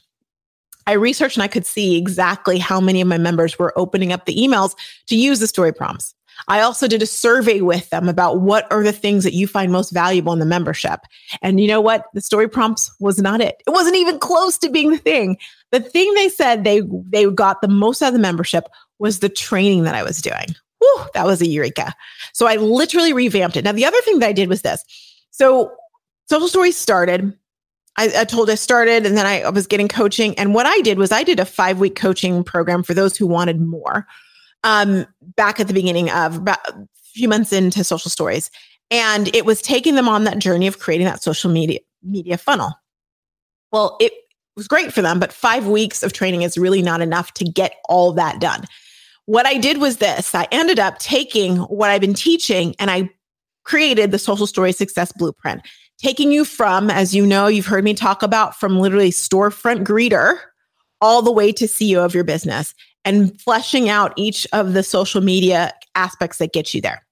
I 0.86 0.92
researched 0.92 1.36
and 1.36 1.42
I 1.42 1.48
could 1.48 1.64
see 1.66 1.96
exactly 1.96 2.58
how 2.58 2.80
many 2.80 3.00
of 3.00 3.08
my 3.08 3.16
members 3.16 3.58
were 3.58 3.72
opening 3.78 4.12
up 4.12 4.26
the 4.26 4.36
emails 4.36 4.74
to 5.06 5.16
use 5.16 5.40
the 5.40 5.46
story 5.46 5.72
prompts. 5.72 6.14
I 6.48 6.60
also 6.60 6.88
did 6.88 7.02
a 7.02 7.06
survey 7.06 7.60
with 7.60 7.90
them 7.90 8.08
about 8.08 8.40
what 8.40 8.70
are 8.70 8.82
the 8.82 8.92
things 8.92 9.24
that 9.24 9.34
you 9.34 9.46
find 9.46 9.72
most 9.72 9.90
valuable 9.90 10.32
in 10.32 10.38
the 10.38 10.46
membership. 10.46 11.00
And 11.42 11.60
you 11.60 11.68
know 11.68 11.80
what? 11.80 12.06
The 12.14 12.20
story 12.20 12.48
prompts 12.48 12.90
was 13.00 13.18
not 13.18 13.40
it. 13.40 13.62
It 13.66 13.70
wasn't 13.70 13.96
even 13.96 14.18
close 14.18 14.58
to 14.58 14.70
being 14.70 14.90
the 14.90 14.98
thing. 14.98 15.38
The 15.70 15.80
thing 15.80 16.12
they 16.14 16.28
said 16.28 16.64
they 16.64 16.82
they 17.06 17.30
got 17.30 17.60
the 17.60 17.68
most 17.68 18.02
out 18.02 18.08
of 18.08 18.14
the 18.14 18.20
membership 18.20 18.64
was 18.98 19.20
the 19.20 19.28
training 19.28 19.84
that 19.84 19.94
I 19.94 20.02
was 20.02 20.20
doing. 20.20 20.46
Whew, 20.78 21.04
that 21.14 21.26
was 21.26 21.40
a 21.40 21.46
eureka. 21.46 21.94
So 22.32 22.46
I 22.46 22.56
literally 22.56 23.12
revamped 23.12 23.56
it. 23.56 23.64
Now 23.64 23.72
the 23.72 23.84
other 23.84 24.00
thing 24.02 24.18
that 24.20 24.28
I 24.28 24.32
did 24.32 24.48
was 24.48 24.62
this. 24.62 24.84
So 25.30 25.72
social 26.28 26.48
stories 26.48 26.76
started. 26.76 27.36
I, 27.96 28.10
I 28.20 28.24
told 28.24 28.48
I 28.48 28.54
started 28.54 29.04
and 29.04 29.16
then 29.16 29.26
I, 29.26 29.48
was 29.50 29.66
getting 29.66 29.88
coaching. 29.88 30.38
And 30.38 30.54
what 30.54 30.64
I 30.64 30.80
did 30.80 30.96
was 30.96 31.12
I 31.12 31.22
did 31.22 31.40
a 31.40 31.44
five 31.44 31.80
week 31.80 31.96
coaching 31.96 32.44
program 32.44 32.82
for 32.82 32.94
those 32.94 33.16
who 33.16 33.26
wanted 33.26 33.60
more 33.60 34.06
um, 34.64 35.06
back 35.36 35.60
at 35.60 35.68
the 35.68 35.74
beginning 35.74 36.10
of 36.10 36.36
about 36.36 36.58
a 36.68 36.86
few 37.14 37.28
months 37.28 37.52
into 37.52 37.84
social 37.84 38.10
stories. 38.10 38.50
And 38.90 39.34
it 39.34 39.44
was 39.44 39.62
taking 39.62 39.94
them 39.94 40.08
on 40.08 40.24
that 40.24 40.38
journey 40.38 40.66
of 40.66 40.78
creating 40.78 41.06
that 41.06 41.22
social 41.22 41.50
media 41.50 41.80
media 42.02 42.38
funnel. 42.38 42.72
Well, 43.72 43.96
it 44.00 44.12
was 44.56 44.66
great 44.66 44.92
for 44.92 45.02
them, 45.02 45.20
but 45.20 45.32
five 45.32 45.66
weeks 45.66 46.02
of 46.02 46.12
training 46.12 46.42
is 46.42 46.58
really 46.58 46.82
not 46.82 47.00
enough 47.00 47.32
to 47.34 47.44
get 47.44 47.74
all 47.88 48.12
that 48.12 48.40
done. 48.40 48.64
What 49.26 49.46
I 49.46 49.58
did 49.58 49.78
was 49.78 49.98
this 49.98 50.34
I 50.34 50.48
ended 50.50 50.78
up 50.78 50.98
taking 50.98 51.58
what 51.58 51.90
I've 51.90 52.00
been 52.00 52.14
teaching 52.14 52.74
and 52.78 52.90
I 52.90 53.10
created 53.64 54.10
the 54.10 54.18
social 54.18 54.46
story 54.46 54.72
success 54.72 55.12
blueprint, 55.12 55.62
taking 55.98 56.32
you 56.32 56.44
from, 56.44 56.90
as 56.90 57.14
you 57.14 57.24
know, 57.24 57.46
you've 57.46 57.66
heard 57.66 57.84
me 57.84 57.94
talk 57.94 58.22
about, 58.22 58.58
from 58.58 58.80
literally 58.80 59.10
storefront 59.10 59.84
greeter 59.84 60.38
all 61.00 61.22
the 61.22 61.32
way 61.32 61.52
to 61.52 61.66
CEO 61.66 62.04
of 62.04 62.14
your 62.14 62.24
business 62.24 62.74
and 63.10 63.40
fleshing 63.40 63.88
out 63.88 64.12
each 64.16 64.46
of 64.52 64.72
the 64.72 64.82
social 64.82 65.20
media 65.20 65.72
aspects 65.94 66.38
that 66.38 66.52
get 66.52 66.72
you 66.72 66.80
there. 66.80 67.04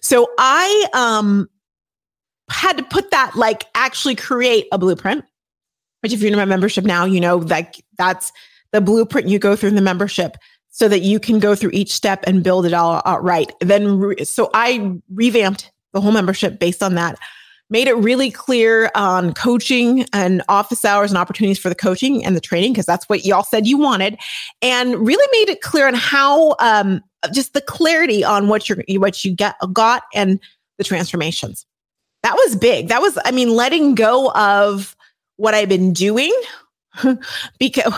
So 0.00 0.28
I 0.38 0.86
um 0.92 1.48
had 2.50 2.76
to 2.78 2.84
put 2.84 3.10
that 3.10 3.32
like 3.36 3.64
actually 3.74 4.14
create 4.14 4.66
a 4.72 4.78
blueprint, 4.78 5.24
which 6.00 6.12
if 6.12 6.20
you're 6.20 6.30
in 6.32 6.36
my 6.36 6.44
membership 6.44 6.84
now, 6.84 7.04
you 7.04 7.20
know, 7.20 7.36
like 7.36 7.84
that's 7.98 8.32
the 8.72 8.80
blueprint 8.80 9.28
you 9.28 9.38
go 9.38 9.56
through 9.56 9.70
in 9.70 9.74
the 9.74 9.82
membership 9.82 10.36
so 10.68 10.88
that 10.88 11.00
you 11.00 11.18
can 11.18 11.38
go 11.38 11.54
through 11.54 11.70
each 11.72 11.92
step 11.92 12.22
and 12.26 12.44
build 12.44 12.64
it 12.64 12.72
all 12.72 13.02
out 13.04 13.22
right. 13.22 13.52
Then, 13.60 13.98
re- 13.98 14.24
so 14.24 14.50
I 14.54 15.00
revamped 15.12 15.70
the 15.92 16.00
whole 16.00 16.12
membership 16.12 16.58
based 16.60 16.82
on 16.82 16.94
that 16.94 17.18
made 17.70 17.86
it 17.86 17.94
really 17.94 18.30
clear 18.30 18.90
on 18.94 19.32
coaching 19.32 20.04
and 20.12 20.42
office 20.48 20.84
hours 20.84 21.10
and 21.10 21.18
opportunities 21.18 21.58
for 21.58 21.68
the 21.68 21.74
coaching 21.74 22.24
and 22.24 22.36
the 22.36 22.40
training 22.40 22.72
because 22.72 22.86
that's 22.86 23.08
what 23.08 23.24
y'all 23.24 23.44
said 23.44 23.66
you 23.66 23.78
wanted 23.78 24.18
and 24.60 24.94
really 25.06 25.26
made 25.32 25.52
it 25.52 25.62
clear 25.62 25.86
on 25.86 25.94
how 25.94 26.56
um, 26.58 27.02
just 27.32 27.54
the 27.54 27.60
clarity 27.60 28.24
on 28.24 28.48
what 28.48 28.68
you're 28.68 28.82
what 28.98 29.24
you 29.24 29.34
get 29.34 29.54
got 29.72 30.02
and 30.14 30.40
the 30.78 30.84
transformations. 30.84 31.64
That 32.22 32.34
was 32.34 32.56
big. 32.56 32.88
That 32.88 33.00
was 33.00 33.18
i 33.24 33.30
mean 33.30 33.50
letting 33.50 33.94
go 33.94 34.30
of 34.32 34.96
what 35.36 35.54
i've 35.54 35.68
been 35.68 35.92
doing 35.92 36.34
because 37.58 37.94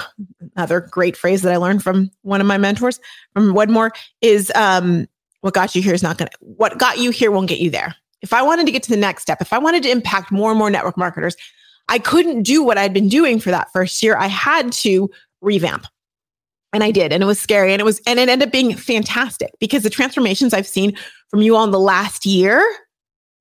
another 0.55 0.81
great 0.81 1.17
phrase 1.17 1.43
that 1.43 1.53
i 1.53 1.57
learned 1.57 1.83
from 1.83 2.11
one 2.23 2.41
of 2.41 2.47
my 2.47 2.59
mentors 2.59 3.01
from 3.33 3.53
wedmore 3.53 3.91
is 4.21 4.53
um, 4.55 5.09
what 5.41 5.55
got 5.55 5.75
you 5.75 5.83
here 5.83 5.95
is 5.95 6.03
not 6.03 6.19
gonna 6.19 6.31
what 6.41 6.79
got 6.79 6.99
you 6.99 7.11
here 7.11 7.31
won't 7.31 7.49
get 7.49 7.59
you 7.59 7.71
there 7.71 7.97
if 8.23 8.33
I 8.33 8.43
wanted 8.43 8.67
to 8.67 8.73
get 8.73 8.83
to 8.85 8.91
the 8.91 8.97
next 8.97 9.23
step, 9.23 9.41
if 9.41 9.53
I 9.53 9.59
wanted 9.59 9.83
to 9.83 9.91
impact 9.91 10.31
more 10.31 10.51
and 10.51 10.59
more 10.59 10.71
network 10.71 10.97
marketers, 10.97 11.37
I 11.89 11.99
couldn't 11.99 12.45
do 12.45 12.63
what 12.63 12.79
I'd 12.79 12.95
been 12.95 13.09
doing 13.09 13.41
for 13.41 13.51
that 13.51 13.73
first 13.73 14.03
year. 14.03 14.17
I 14.17 14.29
had 14.29 14.73
to 14.73 15.11
revamp. 15.41 15.87
And 16.73 16.83
I 16.83 16.91
did. 16.91 17.13
And 17.13 17.23
it 17.23 17.27
was 17.27 17.39
scary. 17.39 17.73
And 17.73 17.81
it 17.81 17.85
was, 17.85 18.01
and 18.07 18.19
it 18.19 18.31
ended 18.31 18.49
up 18.49 18.53
being 18.53 18.75
fantastic 18.75 19.51
because 19.61 19.83
the 19.83 19.91
transformations 19.91 20.55
I've 20.55 20.67
seen 20.67 20.97
from 21.29 21.43
you 21.43 21.55
all 21.55 21.65
in 21.65 21.71
the 21.71 21.79
last 21.79 22.25
year, 22.25 22.65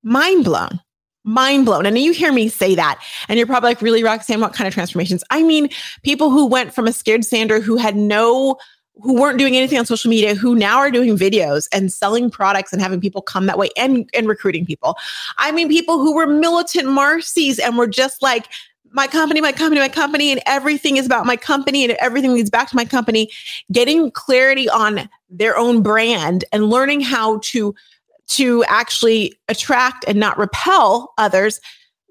mind 0.04 0.44
blown, 0.44 0.82
mind 1.24 1.66
blown. 1.66 1.86
And 1.86 1.98
you 1.98 2.12
hear 2.12 2.34
me 2.34 2.50
say 2.50 2.76
that. 2.76 3.02
And 3.30 3.38
you're 3.38 3.48
probably 3.48 3.70
like, 3.70 3.82
really, 3.82 4.04
Roxanne, 4.04 4.42
what 4.42 4.54
kind 4.54 4.68
of 4.68 4.74
transformations? 4.74 5.24
I 5.30 5.44
mean, 5.44 5.70
people 6.04 6.30
who 6.30 6.46
went 6.46 6.74
from 6.74 6.88
a 6.88 6.92
scared 6.92 7.24
Sandra 7.24 7.62
who 7.62 7.78
had 7.78 7.96
no 7.96 8.58
who 9.03 9.20
weren't 9.20 9.38
doing 9.38 9.55
anything 9.55 9.77
on 9.77 9.86
social 9.86 10.10
media 10.10 10.36
who 10.36 10.55
now 10.55 10.77
are 10.77 10.91
doing 10.91 11.17
videos 11.17 11.67
and 11.72 11.91
selling 11.91 12.29
products 12.29 12.72
and 12.72 12.81
having 12.81 13.00
people 13.00 13.22
come 13.22 13.46
that 13.46 13.58
way 13.58 13.70
and 13.77 14.10
and 14.13 14.27
recruiting 14.27 14.65
people. 14.65 14.98
I 15.38 15.51
mean 15.51 15.70
people 15.70 16.00
who 16.00 16.15
were 16.15 16.27
militant 16.27 16.88
Marcies 16.88 17.60
and 17.60 17.77
were 17.77 17.88
just 17.88 18.22
like 18.22 18.48
my 18.93 19.08
company, 19.08 19.39
my 19.39 19.51
company, 19.51 19.79
my 19.79 19.89
company, 19.89 20.31
and 20.31 20.41
everything 20.46 20.98
is 20.98 21.05
about 21.05 21.25
my 21.25 21.38
company 21.38 21.84
and 21.86 21.93
everything 22.00 22.34
leads 22.34 22.50
back 22.50 22.70
to 22.70 22.75
my 22.75 22.86
company, 22.86 23.29
getting 23.72 24.12
clarity 24.12 24.70
on 24.70 25.10
their 25.29 25.58
own 25.58 25.81
brand 25.81 26.43
and 26.51 26.70
learning 26.70 27.01
how 27.01 27.39
to 27.43 27.74
to 28.27 28.63
actually 28.65 29.38
attract 29.50 30.05
and 30.08 30.20
not 30.20 30.38
repel 30.38 31.13
others 31.17 31.60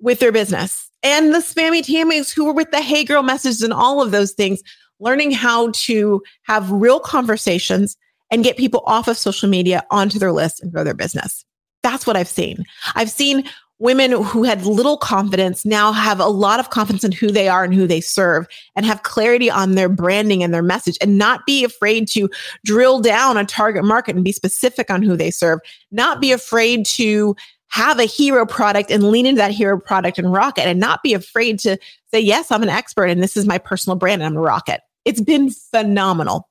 with 0.00 0.18
their 0.20 0.32
business. 0.32 0.90
And 1.02 1.34
the 1.34 1.38
spammy 1.38 1.82
tammies 1.82 2.32
who 2.34 2.44
were 2.44 2.52
with 2.52 2.70
the 2.70 2.82
hey 2.82 3.04
girl 3.04 3.22
messages 3.22 3.62
and 3.62 3.72
all 3.72 4.02
of 4.02 4.10
those 4.10 4.32
things 4.32 4.62
learning 5.00 5.32
how 5.32 5.70
to 5.72 6.22
have 6.42 6.70
real 6.70 7.00
conversations 7.00 7.96
and 8.30 8.44
get 8.44 8.56
people 8.56 8.82
off 8.86 9.08
of 9.08 9.18
social 9.18 9.48
media 9.48 9.84
onto 9.90 10.18
their 10.18 10.32
list 10.32 10.62
and 10.62 10.72
grow 10.72 10.84
their 10.84 10.94
business. 10.94 11.44
That's 11.82 12.06
what 12.06 12.16
I've 12.16 12.28
seen. 12.28 12.64
I've 12.94 13.10
seen 13.10 13.44
women 13.80 14.12
who 14.22 14.44
had 14.44 14.66
little 14.66 14.98
confidence 14.98 15.64
now 15.64 15.90
have 15.90 16.20
a 16.20 16.26
lot 16.26 16.60
of 16.60 16.68
confidence 16.68 17.02
in 17.02 17.12
who 17.12 17.28
they 17.28 17.48
are 17.48 17.64
and 17.64 17.74
who 17.74 17.86
they 17.86 18.00
serve 18.00 18.46
and 18.76 18.84
have 18.84 19.02
clarity 19.02 19.50
on 19.50 19.74
their 19.74 19.88
branding 19.88 20.42
and 20.42 20.52
their 20.52 20.62
message 20.62 20.98
and 21.00 21.16
not 21.16 21.46
be 21.46 21.64
afraid 21.64 22.06
to 22.06 22.28
drill 22.64 23.00
down 23.00 23.38
a 23.38 23.44
target 23.44 23.82
market 23.82 24.14
and 24.14 24.24
be 24.24 24.32
specific 24.32 24.90
on 24.90 25.02
who 25.02 25.16
they 25.16 25.30
serve, 25.30 25.58
not 25.90 26.20
be 26.20 26.30
afraid 26.30 26.84
to 26.84 27.34
have 27.68 27.98
a 27.98 28.04
hero 28.04 28.44
product 28.44 28.90
and 28.90 29.10
lean 29.10 29.24
into 29.24 29.38
that 29.38 29.52
hero 29.52 29.80
product 29.80 30.18
and 30.18 30.30
rock 30.30 30.58
it 30.58 30.66
and 30.66 30.78
not 30.78 31.02
be 31.02 31.14
afraid 31.14 31.58
to 31.58 31.78
say, 32.12 32.20
yes, 32.20 32.50
I'm 32.50 32.62
an 32.62 32.68
expert 32.68 33.06
and 33.06 33.22
this 33.22 33.36
is 33.36 33.46
my 33.46 33.58
personal 33.58 33.96
brand 33.96 34.20
and 34.20 34.26
I'm 34.26 34.32
a 34.32 34.40
to 34.40 34.40
rock 34.40 34.68
it. 34.68 34.82
It's 35.04 35.20
been 35.20 35.50
phenomenal. 35.50 36.48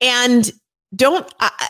And 0.00 0.50
don't, 0.94 1.32
I, 1.40 1.68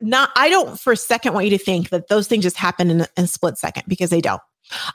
not, 0.00 0.30
I 0.36 0.48
don't 0.48 0.78
for 0.78 0.92
a 0.92 0.96
second 0.96 1.34
want 1.34 1.46
you 1.46 1.56
to 1.56 1.62
think 1.62 1.90
that 1.90 2.08
those 2.08 2.26
things 2.26 2.44
just 2.44 2.56
happen 2.56 2.90
in 2.90 3.00
a, 3.02 3.08
in 3.16 3.24
a 3.24 3.26
split 3.26 3.58
second 3.58 3.84
because 3.86 4.10
they 4.10 4.20
don't. 4.20 4.42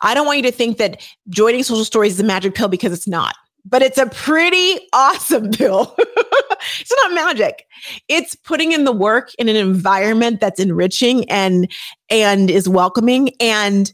I 0.01 0.13
don't 0.13 0.25
want 0.25 0.37
you 0.37 0.43
to 0.43 0.51
think 0.51 0.77
that 0.77 1.01
joining 1.29 1.63
social 1.63 1.85
stories 1.85 2.13
is 2.13 2.19
a 2.19 2.23
magic 2.23 2.55
pill 2.55 2.69
because 2.69 2.91
it's 2.91 3.07
not 3.07 3.35
but 3.65 3.81
it's 3.81 3.97
a 3.97 4.07
pretty 4.07 4.79
awesome 4.93 5.51
pill. 5.51 5.95
it's 5.97 6.93
not 7.03 7.13
magic. 7.13 7.65
It's 8.07 8.35
putting 8.35 8.71
in 8.71 8.83
the 8.83 8.91
work 8.91 9.31
in 9.35 9.49
an 9.49 9.55
environment 9.55 10.39
that's 10.39 10.59
enriching 10.59 11.29
and 11.29 11.71
and 12.09 12.49
is 12.49 12.67
welcoming 12.67 13.31
and 13.39 13.91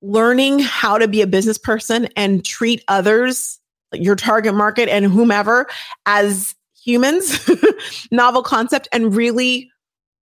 learning 0.00 0.60
how 0.60 0.96
to 0.98 1.08
be 1.08 1.22
a 1.22 1.26
business 1.26 1.58
person 1.58 2.08
and 2.16 2.44
treat 2.44 2.84
others 2.88 3.58
your 3.92 4.16
target 4.16 4.54
market 4.54 4.88
and 4.88 5.06
whomever 5.06 5.66
as 6.06 6.54
humans, 6.82 7.48
novel 8.10 8.42
concept, 8.42 8.88
and 8.92 9.14
really 9.14 9.70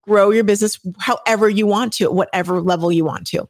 grow 0.02 0.30
your 0.30 0.44
business 0.44 0.78
however 0.98 1.48
you 1.48 1.66
want 1.66 1.92
to, 1.94 2.04
at 2.04 2.14
whatever 2.14 2.60
level 2.60 2.92
you 2.92 3.04
want 3.04 3.26
to. 3.28 3.48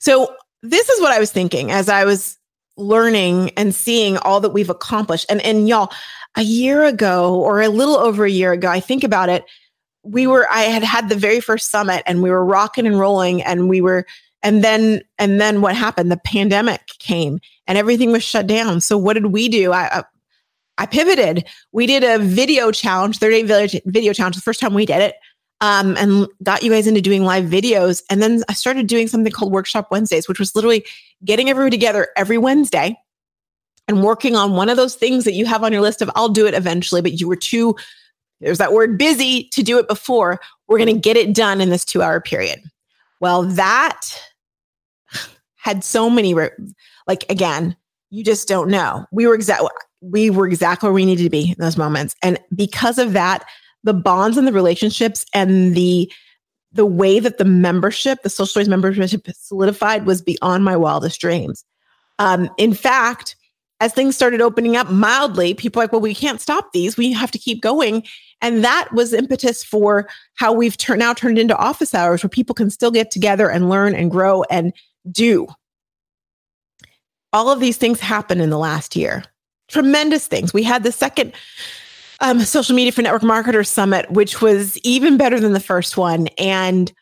So, 0.00 0.34
this 0.62 0.88
is 0.88 1.00
what 1.00 1.12
I 1.12 1.20
was 1.20 1.30
thinking 1.30 1.70
as 1.70 1.88
I 1.88 2.04
was 2.04 2.38
learning 2.76 3.50
and 3.50 3.74
seeing 3.74 4.16
all 4.18 4.40
that 4.40 4.50
we've 4.50 4.70
accomplished. 4.70 5.26
And, 5.28 5.40
and 5.42 5.68
y'all, 5.68 5.92
a 6.36 6.42
year 6.42 6.84
ago 6.84 7.34
or 7.34 7.60
a 7.60 7.68
little 7.68 7.96
over 7.96 8.24
a 8.24 8.30
year 8.30 8.52
ago, 8.52 8.68
I 8.68 8.80
think 8.80 9.04
about 9.04 9.28
it, 9.28 9.44
we 10.02 10.26
were, 10.26 10.48
I 10.50 10.62
had 10.62 10.82
had 10.82 11.08
the 11.08 11.16
very 11.16 11.40
first 11.40 11.70
summit 11.70 12.02
and 12.06 12.22
we 12.22 12.30
were 12.30 12.44
rocking 12.44 12.86
and 12.86 12.98
rolling 12.98 13.42
and 13.42 13.68
we 13.68 13.80
were 13.80 14.06
and 14.44 14.62
then 14.62 15.02
and 15.18 15.40
then 15.40 15.60
what 15.60 15.74
happened? 15.74 16.12
The 16.12 16.18
pandemic 16.18 16.82
came 17.00 17.40
and 17.66 17.76
everything 17.76 18.12
was 18.12 18.22
shut 18.22 18.46
down. 18.46 18.80
So 18.80 18.96
what 18.96 19.14
did 19.14 19.26
we 19.26 19.48
do? 19.48 19.72
I 19.72 20.04
i, 20.78 20.86
pivoted. 20.86 21.44
We 21.72 21.86
did 21.86 22.04
a 22.04 22.18
video 22.18 22.70
challenge 22.70 23.18
30 23.18 23.42
day 23.42 23.80
video 23.86 24.12
challenge 24.12 24.36
the 24.36 24.42
first 24.42 24.60
time 24.60 24.74
we 24.74 24.86
did 24.86 25.00
it 25.00 25.16
um, 25.60 25.96
and 25.96 26.28
got 26.42 26.62
you 26.62 26.70
guys 26.70 26.86
into 26.86 27.00
doing 27.00 27.24
live 27.24 27.44
videos. 27.44 28.02
And 28.10 28.22
then 28.22 28.44
i 28.48 28.52
started 28.52 28.86
doing 28.86 29.08
something 29.08 29.32
called 29.32 29.52
workshop 29.52 29.88
wednesdays 29.90 30.28
which 30.28 30.38
was 30.38 30.54
literally 30.54 30.84
getting 31.24 31.50
everyone 31.50 31.70
together 31.70 32.08
every 32.16 32.38
wednesday 32.38 32.96
and 33.88 34.02
working 34.02 34.34
on 34.36 34.52
one 34.52 34.68
of 34.68 34.76
those 34.76 34.94
things 34.94 35.24
that 35.24 35.32
you 35.32 35.46
have 35.46 35.62
on 35.62 35.72
your 35.72 35.82
list 35.82 36.02
of 36.02 36.10
i'll 36.14 36.28
do 36.28 36.46
it 36.46 36.54
eventually 36.54 37.00
but 37.00 37.20
you 37.20 37.28
were 37.28 37.36
too 37.36 37.76
there's 38.40 38.58
that 38.58 38.72
word 38.72 38.98
busy 38.98 39.48
to 39.52 39.62
do 39.62 39.78
it 39.78 39.88
before. 39.88 40.38
We're 40.68 40.78
going 40.78 40.94
to 40.94 41.00
get 41.00 41.16
it 41.16 41.34
done 41.34 41.60
in 41.60 41.70
this 41.70 41.84
two 41.84 42.02
hour 42.02 42.20
period. 42.20 42.62
Well, 43.20 43.44
that 43.44 44.00
had 45.64 45.82
so 45.82 46.10
many, 46.10 46.34
like, 46.34 47.24
again, 47.30 47.74
you 48.10 48.22
just 48.22 48.46
don't 48.46 48.68
know. 48.68 49.06
We 49.10 49.26
were 49.26 49.34
exactly, 49.34 49.70
we 50.02 50.28
were 50.28 50.46
exactly 50.46 50.86
where 50.86 50.94
we 50.94 51.06
needed 51.06 51.24
to 51.24 51.30
be 51.30 51.48
in 51.48 51.56
those 51.58 51.78
moments. 51.78 52.14
And 52.22 52.38
because 52.54 52.98
of 52.98 53.14
that, 53.14 53.44
the 53.82 53.94
bonds 53.94 54.36
and 54.36 54.46
the 54.46 54.52
relationships 54.52 55.24
and 55.32 55.74
the, 55.74 56.12
the 56.72 56.84
way 56.84 57.18
that 57.18 57.38
the 57.38 57.46
membership, 57.46 58.22
the 58.22 58.28
social 58.28 58.46
stories 58.46 58.68
membership 58.68 59.26
solidified 59.32 60.04
was 60.04 60.20
beyond 60.20 60.64
my 60.64 60.76
wildest 60.76 61.18
dreams. 61.18 61.64
Um, 62.18 62.50
in 62.58 62.74
fact, 62.74 63.34
as 63.80 63.94
things 63.94 64.14
started 64.14 64.42
opening 64.42 64.76
up 64.76 64.90
mildly, 64.90 65.54
people 65.54 65.80
like, 65.80 65.92
well, 65.92 66.00
we 66.00 66.14
can't 66.14 66.40
stop 66.40 66.72
these. 66.72 66.96
We 66.96 67.12
have 67.12 67.30
to 67.30 67.38
keep 67.38 67.62
going. 67.62 68.04
And 68.42 68.62
that 68.62 68.88
was 68.92 69.14
impetus 69.14 69.64
for 69.64 70.08
how 70.34 70.52
we've 70.52 70.76
turned 70.76 71.00
now 71.00 71.14
turned 71.14 71.38
into 71.38 71.56
office 71.56 71.94
hours 71.94 72.22
where 72.22 72.28
people 72.28 72.54
can 72.54 72.68
still 72.68 72.90
get 72.90 73.10
together 73.10 73.50
and 73.50 73.70
learn 73.70 73.94
and 73.94 74.10
grow 74.10 74.42
and 74.44 74.74
do. 75.10 75.46
All 77.32 77.50
of 77.50 77.60
these 77.60 77.76
things 77.76 78.00
happened 78.00 78.40
in 78.40 78.50
the 78.50 78.58
last 78.58 78.96
year. 78.96 79.24
Tremendous 79.68 80.26
things. 80.26 80.52
We 80.52 80.62
had 80.62 80.82
the 80.84 80.92
second 80.92 81.32
um, 82.20 82.40
social 82.40 82.76
media 82.76 82.92
for 82.92 83.02
network 83.02 83.22
marketers 83.22 83.68
summit, 83.68 84.10
which 84.10 84.40
was 84.40 84.78
even 84.78 85.16
better 85.16 85.40
than 85.40 85.52
the 85.52 85.60
first 85.60 85.96
one. 85.96 86.28
And 86.38 86.92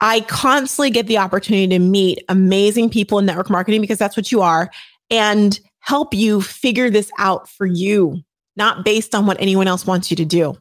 I 0.00 0.20
constantly 0.20 0.90
get 0.90 1.06
the 1.06 1.18
opportunity 1.18 1.66
to 1.68 1.78
meet 1.78 2.24
amazing 2.28 2.90
people 2.90 3.18
in 3.18 3.26
network 3.26 3.50
marketing 3.50 3.80
because 3.80 3.98
that's 3.98 4.16
what 4.16 4.30
you 4.30 4.42
are 4.42 4.70
and 5.10 5.58
help 5.80 6.14
you 6.14 6.40
figure 6.40 6.90
this 6.90 7.10
out 7.18 7.48
for 7.48 7.66
you, 7.66 8.20
not 8.56 8.84
based 8.84 9.14
on 9.14 9.26
what 9.26 9.40
anyone 9.40 9.66
else 9.66 9.86
wants 9.86 10.10
you 10.10 10.16
to 10.18 10.24
do. 10.24 10.54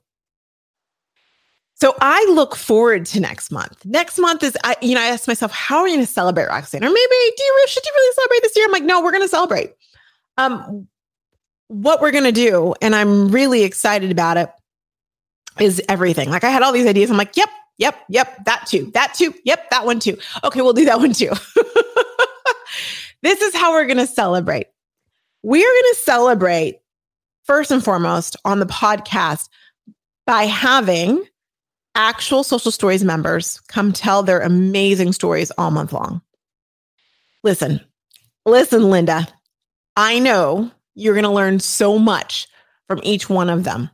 So 1.80 1.96
I 2.02 2.26
look 2.34 2.56
forward 2.56 3.06
to 3.08 3.20
next 3.20 3.52
month. 3.52 3.86
Next 3.86 4.18
month 4.18 4.42
is, 4.42 4.58
I, 4.64 4.76
you 4.82 4.96
know, 4.96 5.02
I 5.02 5.08
asked 5.08 5.28
myself, 5.28 5.52
how 5.52 5.78
are 5.78 5.84
we 5.84 5.92
going 5.92 6.00
to 6.00 6.12
celebrate 6.12 6.48
Roxanne? 6.48 6.84
Or 6.84 6.90
maybe, 6.90 6.98
do 7.38 7.44
you 7.44 7.66
should 7.68 7.86
you 7.86 7.92
really 7.96 8.16
celebrate 8.16 8.42
this 8.42 8.56
year? 8.56 8.66
I'm 8.66 8.72
like, 8.72 8.84
no, 8.84 9.04
we're 9.04 9.12
going 9.12 9.24
to 9.24 9.28
celebrate. 9.28 9.74
Um, 10.38 10.88
what 11.68 12.02
we're 12.02 12.12
going 12.12 12.24
to 12.24 12.32
do, 12.32 12.74
and 12.82 12.96
I'm 12.96 13.30
really 13.30 13.64
excited 13.64 14.10
about 14.10 14.38
it, 14.38 14.50
is 15.60 15.80
everything. 15.88 16.32
Like 16.32 16.44
I 16.44 16.50
had 16.50 16.64
all 16.64 16.72
these 16.72 16.88
ideas. 16.88 17.12
I'm 17.12 17.18
like, 17.18 17.38
yep, 17.38 17.50
yep, 17.78 17.96
yep, 18.10 18.46
that 18.46 18.66
too, 18.66 18.90
that 18.96 19.14
too, 19.14 19.36
yep, 19.44 19.70
that 19.70 19.86
one 19.86 20.00
too. 20.00 20.18
Okay, 20.44 20.62
we'll 20.62 20.74
do 20.74 20.86
that 20.86 20.98
one 20.98 21.14
too. 21.14 21.30
this 23.22 23.42
is 23.42 23.56
how 23.56 23.74
we're 23.74 23.86
going 23.86 23.98
to 23.98 24.08
celebrate. 24.08 24.68
We're 25.44 25.72
going 25.72 25.94
to 25.94 26.00
celebrate 26.00 26.80
first 27.44 27.70
and 27.70 27.84
foremost 27.84 28.36
on 28.46 28.60
the 28.60 28.66
podcast 28.66 29.50
by 30.26 30.44
having 30.44 31.24
actual 31.98 32.44
social 32.44 32.72
stories 32.72 33.04
members 33.04 33.60
come 33.68 33.92
tell 33.92 34.24
their 34.24 34.40
amazing 34.40 35.12
stories 35.12 35.52
all 35.58 35.72
month 35.72 35.92
long. 35.92 36.22
Listen, 37.44 37.82
listen, 38.46 38.90
Linda, 38.90 39.28
I 39.98 40.20
know 40.20 40.72
you're 40.96 41.16
going 41.16 41.24
to 41.24 41.32
learn 41.32 41.60
so 41.60 42.00
much 42.00 42.48
from 42.88 43.02
each 43.04 43.30
one 43.30 43.50
of 43.50 43.64
them. 43.64 43.90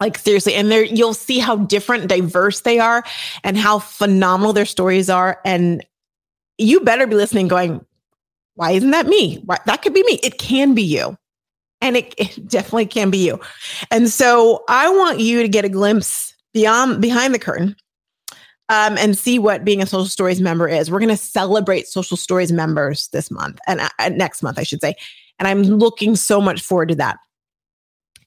Like 0.00 0.18
seriously, 0.18 0.54
and 0.54 0.70
there 0.70 0.84
you'll 0.84 1.14
see 1.14 1.38
how 1.38 1.56
different, 1.56 2.08
diverse 2.08 2.60
they 2.60 2.80
are 2.80 3.04
and 3.44 3.56
how 3.56 3.78
phenomenal 3.78 4.52
their 4.52 4.66
stories 4.66 5.08
are. 5.08 5.40
And 5.44 5.86
you 6.58 6.80
better 6.80 7.06
be 7.06 7.14
listening, 7.14 7.48
going, 7.48 7.84
why 8.56 8.72
isn't 8.72 8.90
that 8.90 9.06
me? 9.06 9.36
Why, 9.44 9.58
that 9.66 9.82
could 9.82 9.94
be 9.94 10.02
me. 10.02 10.18
It 10.22 10.38
can 10.38 10.74
be 10.74 10.82
you. 10.82 11.16
And 11.80 11.96
it, 11.96 12.14
it 12.18 12.48
definitely 12.48 12.86
can 12.86 13.10
be 13.10 13.18
you. 13.18 13.40
And 13.90 14.08
so 14.08 14.64
I 14.68 14.90
want 14.90 15.20
you 15.20 15.42
to 15.42 15.48
get 15.48 15.64
a 15.64 15.68
glimpse 15.68 16.33
beyond 16.54 17.02
behind 17.02 17.34
the 17.34 17.38
curtain 17.38 17.76
um, 18.70 18.96
and 18.96 19.18
see 19.18 19.38
what 19.38 19.64
being 19.64 19.82
a 19.82 19.86
social 19.86 20.06
stories 20.06 20.40
member 20.40 20.66
is. 20.66 20.90
We're 20.90 21.00
going 21.00 21.08
to 21.10 21.16
celebrate 21.16 21.86
social 21.86 22.16
stories 22.16 22.52
members 22.52 23.08
this 23.08 23.30
month 23.30 23.58
and 23.66 23.80
uh, 23.80 24.08
next 24.10 24.42
month, 24.42 24.58
I 24.58 24.62
should 24.62 24.80
say. 24.80 24.94
And 25.38 25.46
I'm 25.46 25.62
looking 25.62 26.16
so 26.16 26.40
much 26.40 26.62
forward 26.62 26.88
to 26.88 26.94
that. 26.94 27.18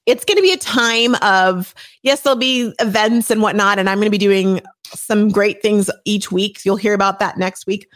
It's 0.05 0.23
going 0.23 0.37
to 0.37 0.41
be 0.41 0.53
a 0.53 0.57
time 0.57 1.15
of, 1.15 1.73
yes, 2.03 2.21
there'll 2.21 2.37
be 2.37 2.73
events 2.79 3.31
and 3.31 3.41
whatnot. 3.41 3.79
And 3.79 3.89
I'm 3.89 3.97
going 3.97 4.05
to 4.05 4.11
be 4.11 4.17
doing 4.17 4.61
some 4.85 5.29
great 5.29 5.61
things 5.61 5.89
each 6.05 6.31
week. 6.31 6.59
You'll 6.63 6.77
hear 6.77 6.93
about 6.93 7.19
that 7.19 7.37
next 7.37 7.65
week. 7.65 7.87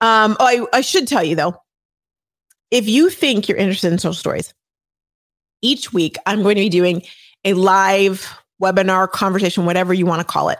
Um, 0.00 0.36
oh, 0.38 0.68
I, 0.72 0.78
I 0.78 0.80
should 0.80 1.08
tell 1.08 1.24
you 1.24 1.34
though, 1.34 1.56
if 2.70 2.88
you 2.88 3.08
think 3.10 3.48
you're 3.48 3.58
interested 3.58 3.92
in 3.92 3.98
social 3.98 4.14
stories, 4.14 4.52
each 5.62 5.92
week 5.92 6.16
I'm 6.26 6.42
going 6.42 6.56
to 6.56 6.62
be 6.62 6.68
doing 6.68 7.02
a 7.44 7.54
live 7.54 8.32
webinar, 8.62 9.10
conversation, 9.10 9.66
whatever 9.66 9.92
you 9.92 10.06
want 10.06 10.20
to 10.20 10.24
call 10.24 10.48
it, 10.48 10.58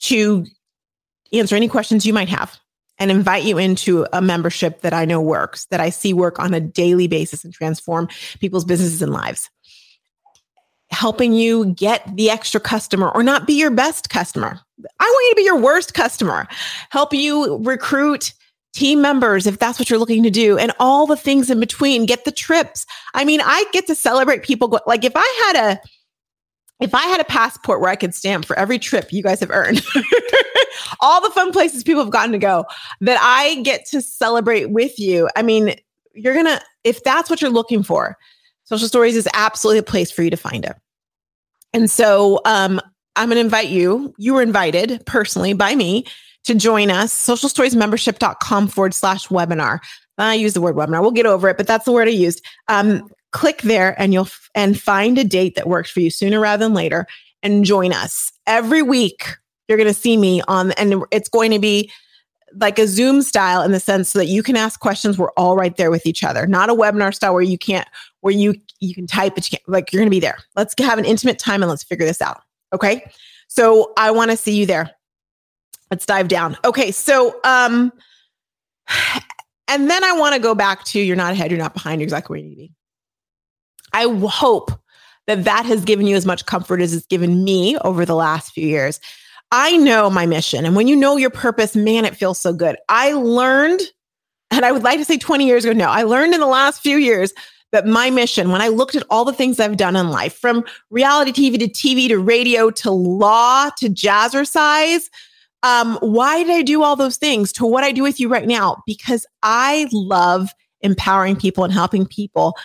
to 0.00 0.46
answer 1.32 1.56
any 1.56 1.68
questions 1.68 2.06
you 2.06 2.12
might 2.12 2.28
have 2.28 2.58
and 2.98 3.10
invite 3.10 3.44
you 3.44 3.58
into 3.58 4.06
a 4.12 4.20
membership 4.20 4.80
that 4.80 4.92
I 4.92 5.04
know 5.04 5.20
works, 5.20 5.66
that 5.66 5.80
I 5.80 5.90
see 5.90 6.12
work 6.12 6.38
on 6.38 6.52
a 6.52 6.60
daily 6.60 7.06
basis 7.06 7.44
and 7.44 7.52
transform 7.52 8.08
people's 8.40 8.64
businesses 8.64 9.02
and 9.02 9.12
lives. 9.12 9.50
Helping 10.90 11.32
you 11.32 11.66
get 11.74 12.16
the 12.16 12.30
extra 12.30 12.60
customer 12.60 13.10
or 13.10 13.22
not 13.22 13.46
be 13.46 13.52
your 13.52 13.70
best 13.70 14.10
customer. 14.10 14.58
I 14.98 15.04
want 15.04 15.24
you 15.26 15.30
to 15.30 15.36
be 15.36 15.44
your 15.44 15.60
worst 15.60 15.94
customer. 15.94 16.48
Help 16.90 17.12
you 17.12 17.58
recruit 17.58 18.32
team 18.74 19.00
members 19.00 19.46
if 19.46 19.58
that's 19.58 19.78
what 19.78 19.90
you're 19.90 19.98
looking 19.98 20.22
to 20.22 20.30
do 20.30 20.58
and 20.58 20.72
all 20.78 21.06
the 21.06 21.16
things 21.16 21.50
in 21.50 21.58
between 21.58 22.04
get 22.04 22.24
the 22.26 22.30
trips 22.30 22.84
i 23.14 23.24
mean 23.24 23.40
i 23.42 23.64
get 23.72 23.86
to 23.86 23.94
celebrate 23.94 24.42
people 24.42 24.68
go, 24.68 24.78
like 24.86 25.04
if 25.04 25.12
i 25.16 25.42
had 25.46 25.72
a 25.72 25.80
if 26.80 26.94
i 26.94 27.02
had 27.02 27.20
a 27.20 27.24
passport 27.24 27.80
where 27.80 27.90
i 27.90 27.96
could 27.96 28.14
stamp 28.14 28.44
for 28.44 28.58
every 28.58 28.78
trip 28.78 29.12
you 29.12 29.22
guys 29.22 29.40
have 29.40 29.50
earned 29.50 29.84
all 31.00 31.20
the 31.20 31.30
fun 31.30 31.52
places 31.52 31.82
people 31.82 32.02
have 32.02 32.12
gotten 32.12 32.32
to 32.32 32.38
go 32.38 32.64
that 33.00 33.18
i 33.20 33.60
get 33.62 33.84
to 33.86 34.00
celebrate 34.00 34.70
with 34.70 34.98
you 34.98 35.28
i 35.36 35.42
mean 35.42 35.74
you're 36.14 36.34
gonna 36.34 36.60
if 36.84 37.02
that's 37.04 37.30
what 37.30 37.40
you're 37.40 37.50
looking 37.50 37.82
for 37.82 38.16
social 38.64 38.88
stories 38.88 39.16
is 39.16 39.28
absolutely 39.34 39.78
a 39.78 39.82
place 39.82 40.10
for 40.10 40.22
you 40.22 40.30
to 40.30 40.36
find 40.36 40.64
it 40.64 40.76
and 41.72 41.90
so 41.90 42.40
um 42.44 42.80
i'm 43.16 43.28
gonna 43.28 43.40
invite 43.40 43.68
you 43.68 44.14
you 44.18 44.34
were 44.34 44.42
invited 44.42 45.02
personally 45.06 45.52
by 45.52 45.74
me 45.74 46.04
to 46.48 46.54
join 46.54 46.90
us, 46.90 47.12
socialstoriesmembership.com 47.12 48.68
forward 48.68 48.94
slash 48.94 49.28
webinar. 49.28 49.80
I 50.16 50.34
use 50.34 50.54
the 50.54 50.60
word 50.60 50.74
webinar. 50.74 51.02
We'll 51.02 51.10
get 51.10 51.26
over 51.26 51.48
it, 51.48 51.56
but 51.56 51.66
that's 51.66 51.84
the 51.84 51.92
word 51.92 52.08
I 52.08 52.12
used. 52.12 52.44
Um, 52.68 53.08
click 53.32 53.62
there 53.62 54.00
and 54.00 54.12
you'll 54.12 54.24
f- 54.24 54.50
and 54.54 54.80
find 54.80 55.18
a 55.18 55.24
date 55.24 55.54
that 55.54 55.68
works 55.68 55.90
for 55.90 56.00
you 56.00 56.10
sooner 56.10 56.40
rather 56.40 56.64
than 56.64 56.74
later 56.74 57.06
and 57.42 57.64
join 57.64 57.92
us 57.92 58.32
every 58.46 58.82
week. 58.82 59.24
You're 59.68 59.78
going 59.78 59.88
to 59.88 59.94
see 59.94 60.16
me 60.16 60.42
on, 60.48 60.72
and 60.72 61.04
it's 61.10 61.28
going 61.28 61.50
to 61.50 61.58
be 61.58 61.90
like 62.54 62.78
a 62.78 62.86
Zoom 62.86 63.20
style 63.20 63.62
in 63.62 63.72
the 63.72 63.80
sense 63.80 64.10
so 64.10 64.18
that 64.18 64.26
you 64.26 64.42
can 64.42 64.56
ask 64.56 64.80
questions. 64.80 65.18
We're 65.18 65.30
all 65.32 65.56
right 65.56 65.76
there 65.76 65.90
with 65.90 66.06
each 66.06 66.24
other, 66.24 66.46
not 66.46 66.70
a 66.70 66.74
webinar 66.74 67.14
style 67.14 67.34
where 67.34 67.42
you 67.42 67.58
can't, 67.58 67.86
where 68.20 68.32
you 68.32 68.54
you 68.80 68.94
can 68.94 69.06
type, 69.06 69.34
but 69.34 69.50
you 69.50 69.58
can't. 69.58 69.68
Like 69.68 69.92
you're 69.92 70.00
going 70.00 70.06
to 70.06 70.10
be 70.10 70.20
there. 70.20 70.38
Let's 70.56 70.74
have 70.78 70.98
an 70.98 71.04
intimate 71.04 71.38
time 71.38 71.62
and 71.62 71.68
let's 71.68 71.82
figure 71.82 72.06
this 72.06 72.22
out. 72.22 72.40
Okay. 72.72 73.10
So 73.48 73.92
I 73.96 74.10
want 74.10 74.30
to 74.30 74.36
see 74.36 74.56
you 74.56 74.66
there. 74.66 74.90
Let's 75.90 76.06
dive 76.06 76.28
down. 76.28 76.56
Okay, 76.64 76.90
so 76.90 77.40
um 77.44 77.92
and 79.68 79.90
then 79.90 80.04
I 80.04 80.12
want 80.12 80.34
to 80.34 80.40
go 80.40 80.54
back 80.54 80.84
to 80.84 81.00
you're 81.00 81.16
not 81.16 81.32
ahead, 81.32 81.50
you're 81.50 81.58
not 81.58 81.74
behind, 81.74 82.00
you're 82.00 82.06
exactly 82.06 82.34
where 82.34 82.40
you 82.40 82.48
need 82.48 82.54
to 82.54 82.60
be. 82.60 82.74
I 83.92 84.06
hope 84.28 84.70
that 85.26 85.44
that 85.44 85.66
has 85.66 85.84
given 85.84 86.06
you 86.06 86.16
as 86.16 86.26
much 86.26 86.46
comfort 86.46 86.80
as 86.80 86.94
it's 86.94 87.06
given 87.06 87.44
me 87.44 87.76
over 87.78 88.04
the 88.04 88.14
last 88.14 88.52
few 88.52 88.66
years. 88.66 89.00
I 89.50 89.76
know 89.76 90.10
my 90.10 90.26
mission. 90.26 90.64
And 90.64 90.76
when 90.76 90.88
you 90.88 90.96
know 90.96 91.16
your 91.16 91.30
purpose, 91.30 91.74
man, 91.74 92.04
it 92.04 92.16
feels 92.16 92.40
so 92.40 92.52
good. 92.52 92.76
I 92.88 93.12
learned, 93.12 93.80
and 94.50 94.64
I 94.64 94.72
would 94.72 94.82
like 94.84 94.98
to 94.98 95.04
say 95.04 95.18
20 95.18 95.46
years 95.46 95.64
ago, 95.64 95.72
no, 95.72 95.88
I 95.88 96.02
learned 96.02 96.34
in 96.34 96.40
the 96.40 96.46
last 96.46 96.82
few 96.82 96.96
years 96.96 97.32
that 97.72 97.86
my 97.86 98.10
mission, 98.10 98.50
when 98.50 98.62
I 98.62 98.68
looked 98.68 98.94
at 98.94 99.04
all 99.10 99.24
the 99.24 99.32
things 99.32 99.60
I've 99.60 99.76
done 99.76 99.96
in 99.96 100.10
life, 100.10 100.34
from 100.34 100.64
reality 100.90 101.32
TV 101.32 101.58
to 101.58 101.68
TV 101.68 102.08
to 102.08 102.18
radio 102.18 102.70
to 102.70 102.90
law 102.90 103.70
to 103.78 103.88
jazzercise 103.88 105.08
um, 105.62 105.98
why 106.00 106.42
did 106.42 106.52
I 106.52 106.62
do 106.62 106.82
all 106.82 106.96
those 106.96 107.16
things 107.16 107.52
to 107.54 107.66
what 107.66 107.84
I 107.84 107.92
do 107.92 108.02
with 108.02 108.20
you 108.20 108.28
right 108.28 108.46
now? 108.46 108.82
Because 108.86 109.26
I 109.42 109.88
love 109.92 110.50
empowering 110.80 111.36
people 111.36 111.64
and 111.64 111.72
helping 111.72 112.06
people 112.06 112.56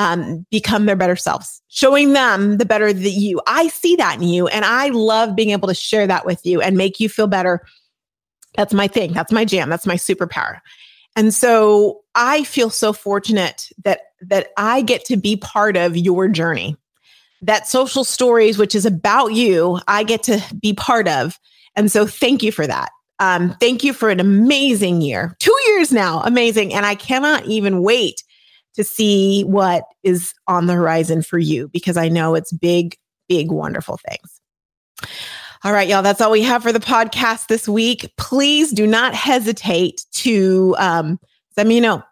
um, 0.00 0.46
become 0.50 0.86
their 0.86 0.96
better 0.96 1.14
selves, 1.14 1.62
showing 1.68 2.14
them 2.14 2.56
the 2.56 2.64
better 2.64 2.92
that 2.92 3.10
you. 3.10 3.40
I 3.46 3.68
see 3.68 3.94
that 3.96 4.16
in 4.16 4.28
you, 4.28 4.48
and 4.48 4.64
I 4.64 4.88
love 4.88 5.36
being 5.36 5.50
able 5.50 5.68
to 5.68 5.74
share 5.74 6.06
that 6.06 6.26
with 6.26 6.44
you 6.44 6.60
and 6.60 6.76
make 6.76 6.98
you 6.98 7.08
feel 7.08 7.26
better. 7.26 7.60
That's 8.56 8.72
my 8.72 8.88
thing. 8.88 9.12
That's 9.12 9.30
my 9.30 9.44
jam. 9.44 9.68
That's 9.68 9.86
my 9.86 9.94
superpower. 9.94 10.60
And 11.14 11.32
so 11.34 12.00
I 12.14 12.44
feel 12.44 12.70
so 12.70 12.92
fortunate 12.92 13.68
that 13.84 14.00
that 14.22 14.48
I 14.56 14.82
get 14.82 15.04
to 15.04 15.16
be 15.16 15.36
part 15.36 15.76
of 15.76 15.96
your 15.96 16.28
journey. 16.28 16.76
That 17.42 17.68
social 17.68 18.04
stories, 18.04 18.58
which 18.58 18.74
is 18.74 18.84
about 18.86 19.28
you, 19.34 19.78
I 19.86 20.02
get 20.02 20.22
to 20.24 20.42
be 20.60 20.72
part 20.72 21.08
of 21.08 21.38
and 21.76 21.90
so 21.90 22.06
thank 22.06 22.42
you 22.42 22.52
for 22.52 22.66
that. 22.66 22.90
Um, 23.18 23.56
thank 23.60 23.84
you 23.84 23.92
for 23.92 24.08
an 24.08 24.20
amazing 24.20 25.02
year. 25.02 25.36
Two 25.38 25.56
years 25.68 25.92
now, 25.92 26.20
amazing. 26.22 26.72
And 26.72 26.86
I 26.86 26.94
cannot 26.94 27.44
even 27.46 27.82
wait 27.82 28.24
to 28.80 28.84
see 28.84 29.42
what 29.42 29.84
is 30.02 30.32
on 30.46 30.66
the 30.66 30.72
horizon 30.72 31.22
for 31.22 31.38
you 31.38 31.68
because 31.68 31.98
I 31.98 32.08
know 32.08 32.34
it's 32.34 32.50
big, 32.50 32.96
big, 33.28 33.52
wonderful 33.52 33.98
things. 34.08 34.40
All 35.62 35.72
right, 35.72 35.86
y'all, 35.86 36.02
that's 36.02 36.22
all 36.22 36.30
we 36.30 36.42
have 36.42 36.62
for 36.62 36.72
the 36.72 36.80
podcast 36.80 37.48
this 37.48 37.68
week. 37.68 38.10
Please 38.16 38.72
do 38.72 38.86
not 38.86 39.14
hesitate 39.14 40.06
to 40.12 40.74
um, 40.78 41.20
send 41.54 41.68
me 41.68 41.78
a 41.78 41.80
note. 41.82 42.02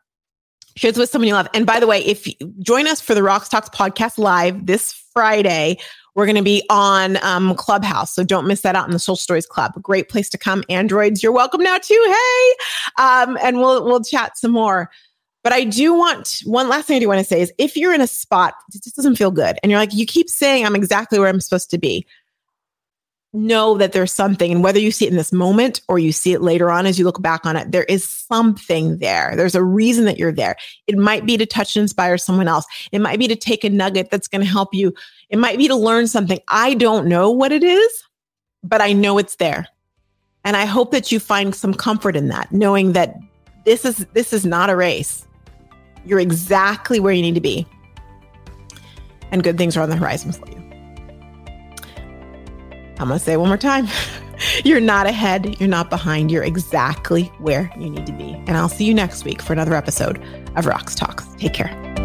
Share 0.76 0.92
this 0.92 0.98
with 0.98 1.10
someone 1.10 1.28
you 1.28 1.34
love. 1.34 1.48
And 1.54 1.64
by 1.64 1.80
the 1.80 1.86
way, 1.86 2.00
if 2.04 2.26
you 2.26 2.34
join 2.60 2.86
us 2.86 3.00
for 3.00 3.14
the 3.14 3.22
Rox 3.22 3.48
Talks 3.48 3.70
podcast 3.70 4.18
live 4.18 4.66
this 4.66 4.92
Friday, 5.14 5.78
we're 6.14 6.26
going 6.26 6.36
to 6.36 6.42
be 6.42 6.62
on 6.68 7.16
um, 7.24 7.54
Clubhouse. 7.54 8.14
So 8.14 8.22
don't 8.22 8.46
miss 8.46 8.60
that 8.60 8.76
out 8.76 8.86
in 8.86 8.92
the 8.92 8.98
Social 8.98 9.16
Stories 9.16 9.46
Club. 9.46 9.72
A 9.76 9.80
great 9.80 10.10
place 10.10 10.28
to 10.30 10.38
come. 10.38 10.62
Androids, 10.68 11.22
you're 11.22 11.32
welcome 11.32 11.62
now 11.62 11.78
too. 11.78 12.04
Hey. 12.06 13.02
Um, 13.02 13.38
and 13.42 13.58
we'll 13.58 13.84
we'll 13.84 14.04
chat 14.04 14.36
some 14.36 14.52
more. 14.52 14.90
But 15.48 15.54
I 15.54 15.64
do 15.64 15.94
want 15.94 16.42
one 16.44 16.68
last 16.68 16.88
thing 16.88 16.98
I 16.98 17.00
do 17.00 17.08
want 17.08 17.20
to 17.20 17.24
say 17.24 17.40
is 17.40 17.50
if 17.56 17.74
you're 17.74 17.94
in 17.94 18.02
a 18.02 18.06
spot, 18.06 18.52
it 18.74 18.82
just 18.82 18.96
doesn't 18.96 19.16
feel 19.16 19.30
good, 19.30 19.58
and 19.62 19.72
you're 19.72 19.80
like, 19.80 19.94
you 19.94 20.04
keep 20.04 20.28
saying 20.28 20.66
I'm 20.66 20.76
exactly 20.76 21.18
where 21.18 21.26
I'm 21.26 21.40
supposed 21.40 21.70
to 21.70 21.78
be. 21.78 22.04
Know 23.32 23.78
that 23.78 23.92
there's 23.92 24.12
something 24.12 24.52
and 24.52 24.62
whether 24.62 24.78
you 24.78 24.90
see 24.90 25.06
it 25.06 25.10
in 25.10 25.16
this 25.16 25.32
moment 25.32 25.80
or 25.88 25.98
you 25.98 26.12
see 26.12 26.34
it 26.34 26.42
later 26.42 26.70
on 26.70 26.84
as 26.84 26.98
you 26.98 27.06
look 27.06 27.22
back 27.22 27.46
on 27.46 27.56
it 27.56 27.72
there 27.72 27.84
is 27.84 28.06
something 28.06 28.98
there. 28.98 29.32
There's 29.36 29.54
a 29.54 29.64
reason 29.64 30.04
that 30.04 30.18
you're 30.18 30.32
there. 30.32 30.54
It 30.86 30.98
might 30.98 31.24
be 31.24 31.38
to 31.38 31.46
touch 31.46 31.76
and 31.76 31.82
inspire 31.82 32.18
someone 32.18 32.46
else. 32.46 32.66
It 32.92 33.00
might 33.00 33.18
be 33.18 33.26
to 33.28 33.36
take 33.36 33.64
a 33.64 33.70
nugget 33.70 34.10
that's 34.10 34.28
going 34.28 34.42
to 34.42 34.46
help 34.46 34.74
you. 34.74 34.92
It 35.30 35.38
might 35.38 35.56
be 35.56 35.66
to 35.68 35.76
learn 35.76 36.08
something. 36.08 36.40
I 36.48 36.74
don't 36.74 37.08
know 37.08 37.30
what 37.30 37.52
it 37.52 37.64
is 37.64 38.04
but 38.62 38.82
i 38.82 38.92
know 38.92 39.16
it's 39.16 39.36
there. 39.36 39.66
And 40.44 40.58
i 40.58 40.66
hope 40.66 40.90
that 40.90 41.10
you 41.10 41.18
find 41.18 41.54
some 41.54 41.72
comfort 41.72 42.16
in 42.16 42.28
that 42.28 42.52
knowing 42.52 42.92
that 42.92 43.16
this 43.64 43.86
is 43.86 44.04
this 44.12 44.34
is 44.34 44.44
not 44.44 44.68
a 44.68 44.76
race 44.76 45.24
you're 46.04 46.20
exactly 46.20 47.00
where 47.00 47.12
you 47.12 47.22
need 47.22 47.34
to 47.34 47.40
be 47.40 47.66
and 49.30 49.42
good 49.42 49.58
things 49.58 49.76
are 49.76 49.82
on 49.82 49.90
the 49.90 49.96
horizon 49.96 50.32
for 50.32 50.48
you 50.48 50.58
I'm 53.00 53.08
going 53.08 53.18
to 53.18 53.24
say 53.24 53.36
one 53.36 53.48
more 53.48 53.56
time. 53.56 53.86
You're 54.64 54.80
not 54.80 55.06
ahead. 55.06 55.60
You're 55.60 55.68
not 55.68 55.88
behind. 55.90 56.30
You're 56.30 56.42
exactly 56.42 57.24
where 57.38 57.72
you 57.78 57.90
need 57.90 58.06
to 58.06 58.12
be. 58.12 58.32
And 58.46 58.56
I'll 58.56 58.68
see 58.68 58.84
you 58.84 58.94
next 58.94 59.24
week 59.24 59.40
for 59.40 59.52
another 59.52 59.74
episode 59.74 60.18
of 60.56 60.64
Rox 60.64 60.96
Talks. 60.96 61.26
Take 61.38 61.54
care. 61.54 61.97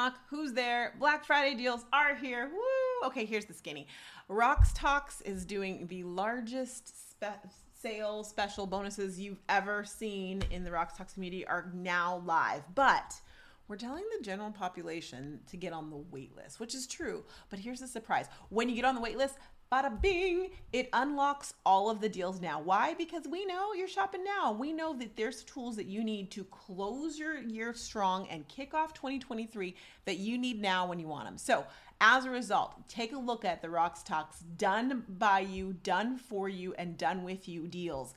Knock. 0.00 0.18
Who's 0.30 0.54
there? 0.54 0.94
Black 0.98 1.26
Friday 1.26 1.54
deals 1.54 1.84
are 1.92 2.14
here. 2.14 2.48
Woo! 2.50 3.08
Okay, 3.08 3.26
here's 3.26 3.44
the 3.44 3.52
skinny. 3.52 3.86
Rox 4.30 4.70
Talks 4.74 5.20
is 5.20 5.44
doing 5.44 5.86
the 5.88 6.04
largest 6.04 7.10
spe- 7.10 7.46
sales, 7.78 8.26
special 8.26 8.66
bonuses 8.66 9.20
you've 9.20 9.42
ever 9.50 9.84
seen 9.84 10.42
in 10.50 10.64
the 10.64 10.70
Rox 10.70 10.96
Talks 10.96 11.12
community 11.12 11.46
are 11.46 11.70
now 11.74 12.22
live. 12.24 12.62
But 12.74 13.20
we're 13.68 13.76
telling 13.76 14.04
the 14.16 14.24
general 14.24 14.50
population 14.50 15.40
to 15.50 15.58
get 15.58 15.74
on 15.74 15.90
the 15.90 15.98
wait 16.10 16.34
list, 16.34 16.60
which 16.60 16.74
is 16.74 16.86
true. 16.86 17.22
But 17.50 17.58
here's 17.58 17.80
the 17.80 17.86
surprise 17.86 18.24
when 18.48 18.70
you 18.70 18.76
get 18.76 18.86
on 18.86 18.94
the 18.94 19.02
wait 19.02 19.18
list, 19.18 19.34
bada 19.70 20.00
bing, 20.00 20.50
it 20.72 20.88
unlocks 20.92 21.54
all 21.64 21.90
of 21.90 22.00
the 22.00 22.08
deals 22.08 22.40
now. 22.40 22.60
Why? 22.60 22.94
Because 22.94 23.28
we 23.30 23.44
know 23.46 23.72
you're 23.72 23.86
shopping 23.86 24.24
now. 24.24 24.52
We 24.52 24.72
know 24.72 24.96
that 24.98 25.16
there's 25.16 25.44
tools 25.44 25.76
that 25.76 25.86
you 25.86 26.02
need 26.02 26.30
to 26.32 26.44
close 26.44 27.18
your 27.18 27.38
year 27.38 27.72
strong 27.74 28.26
and 28.28 28.48
kick 28.48 28.74
off 28.74 28.94
2023 28.94 29.76
that 30.06 30.18
you 30.18 30.38
need 30.38 30.60
now 30.60 30.86
when 30.86 30.98
you 30.98 31.06
want 31.06 31.26
them. 31.26 31.38
So, 31.38 31.64
as 32.00 32.24
a 32.24 32.30
result, 32.30 32.88
take 32.88 33.12
a 33.12 33.18
look 33.18 33.44
at 33.44 33.62
the 33.62 33.68
Rox 33.68 34.02
Talks 34.02 34.40
done 34.40 35.04
by 35.06 35.40
you, 35.40 35.74
done 35.82 36.16
for 36.16 36.48
you, 36.48 36.74
and 36.74 36.96
done 36.96 37.24
with 37.24 37.46
you 37.46 37.68
deals. 37.68 38.14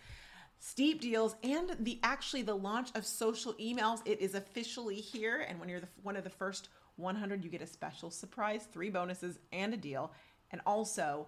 Steep 0.59 1.01
deals 1.01 1.35
and 1.43 1.75
the 1.81 1.99
actually 2.03 2.41
the 2.41 2.55
launch 2.55 2.89
of 2.95 3.05
social 3.05 3.53
emails. 3.55 3.99
It 4.05 4.21
is 4.21 4.33
officially 4.33 4.95
here, 4.95 5.45
and 5.47 5.59
when 5.59 5.67
you're 5.67 5.81
the, 5.81 5.89
one 6.01 6.15
of 6.15 6.23
the 6.23 6.29
first 6.29 6.69
100, 6.95 7.43
you 7.43 7.49
get 7.49 7.61
a 7.61 7.67
special 7.67 8.09
surprise, 8.09 8.67
three 8.71 8.89
bonuses 8.89 9.39
and 9.51 9.73
a 9.73 9.77
deal, 9.77 10.13
and 10.51 10.61
also 10.65 11.27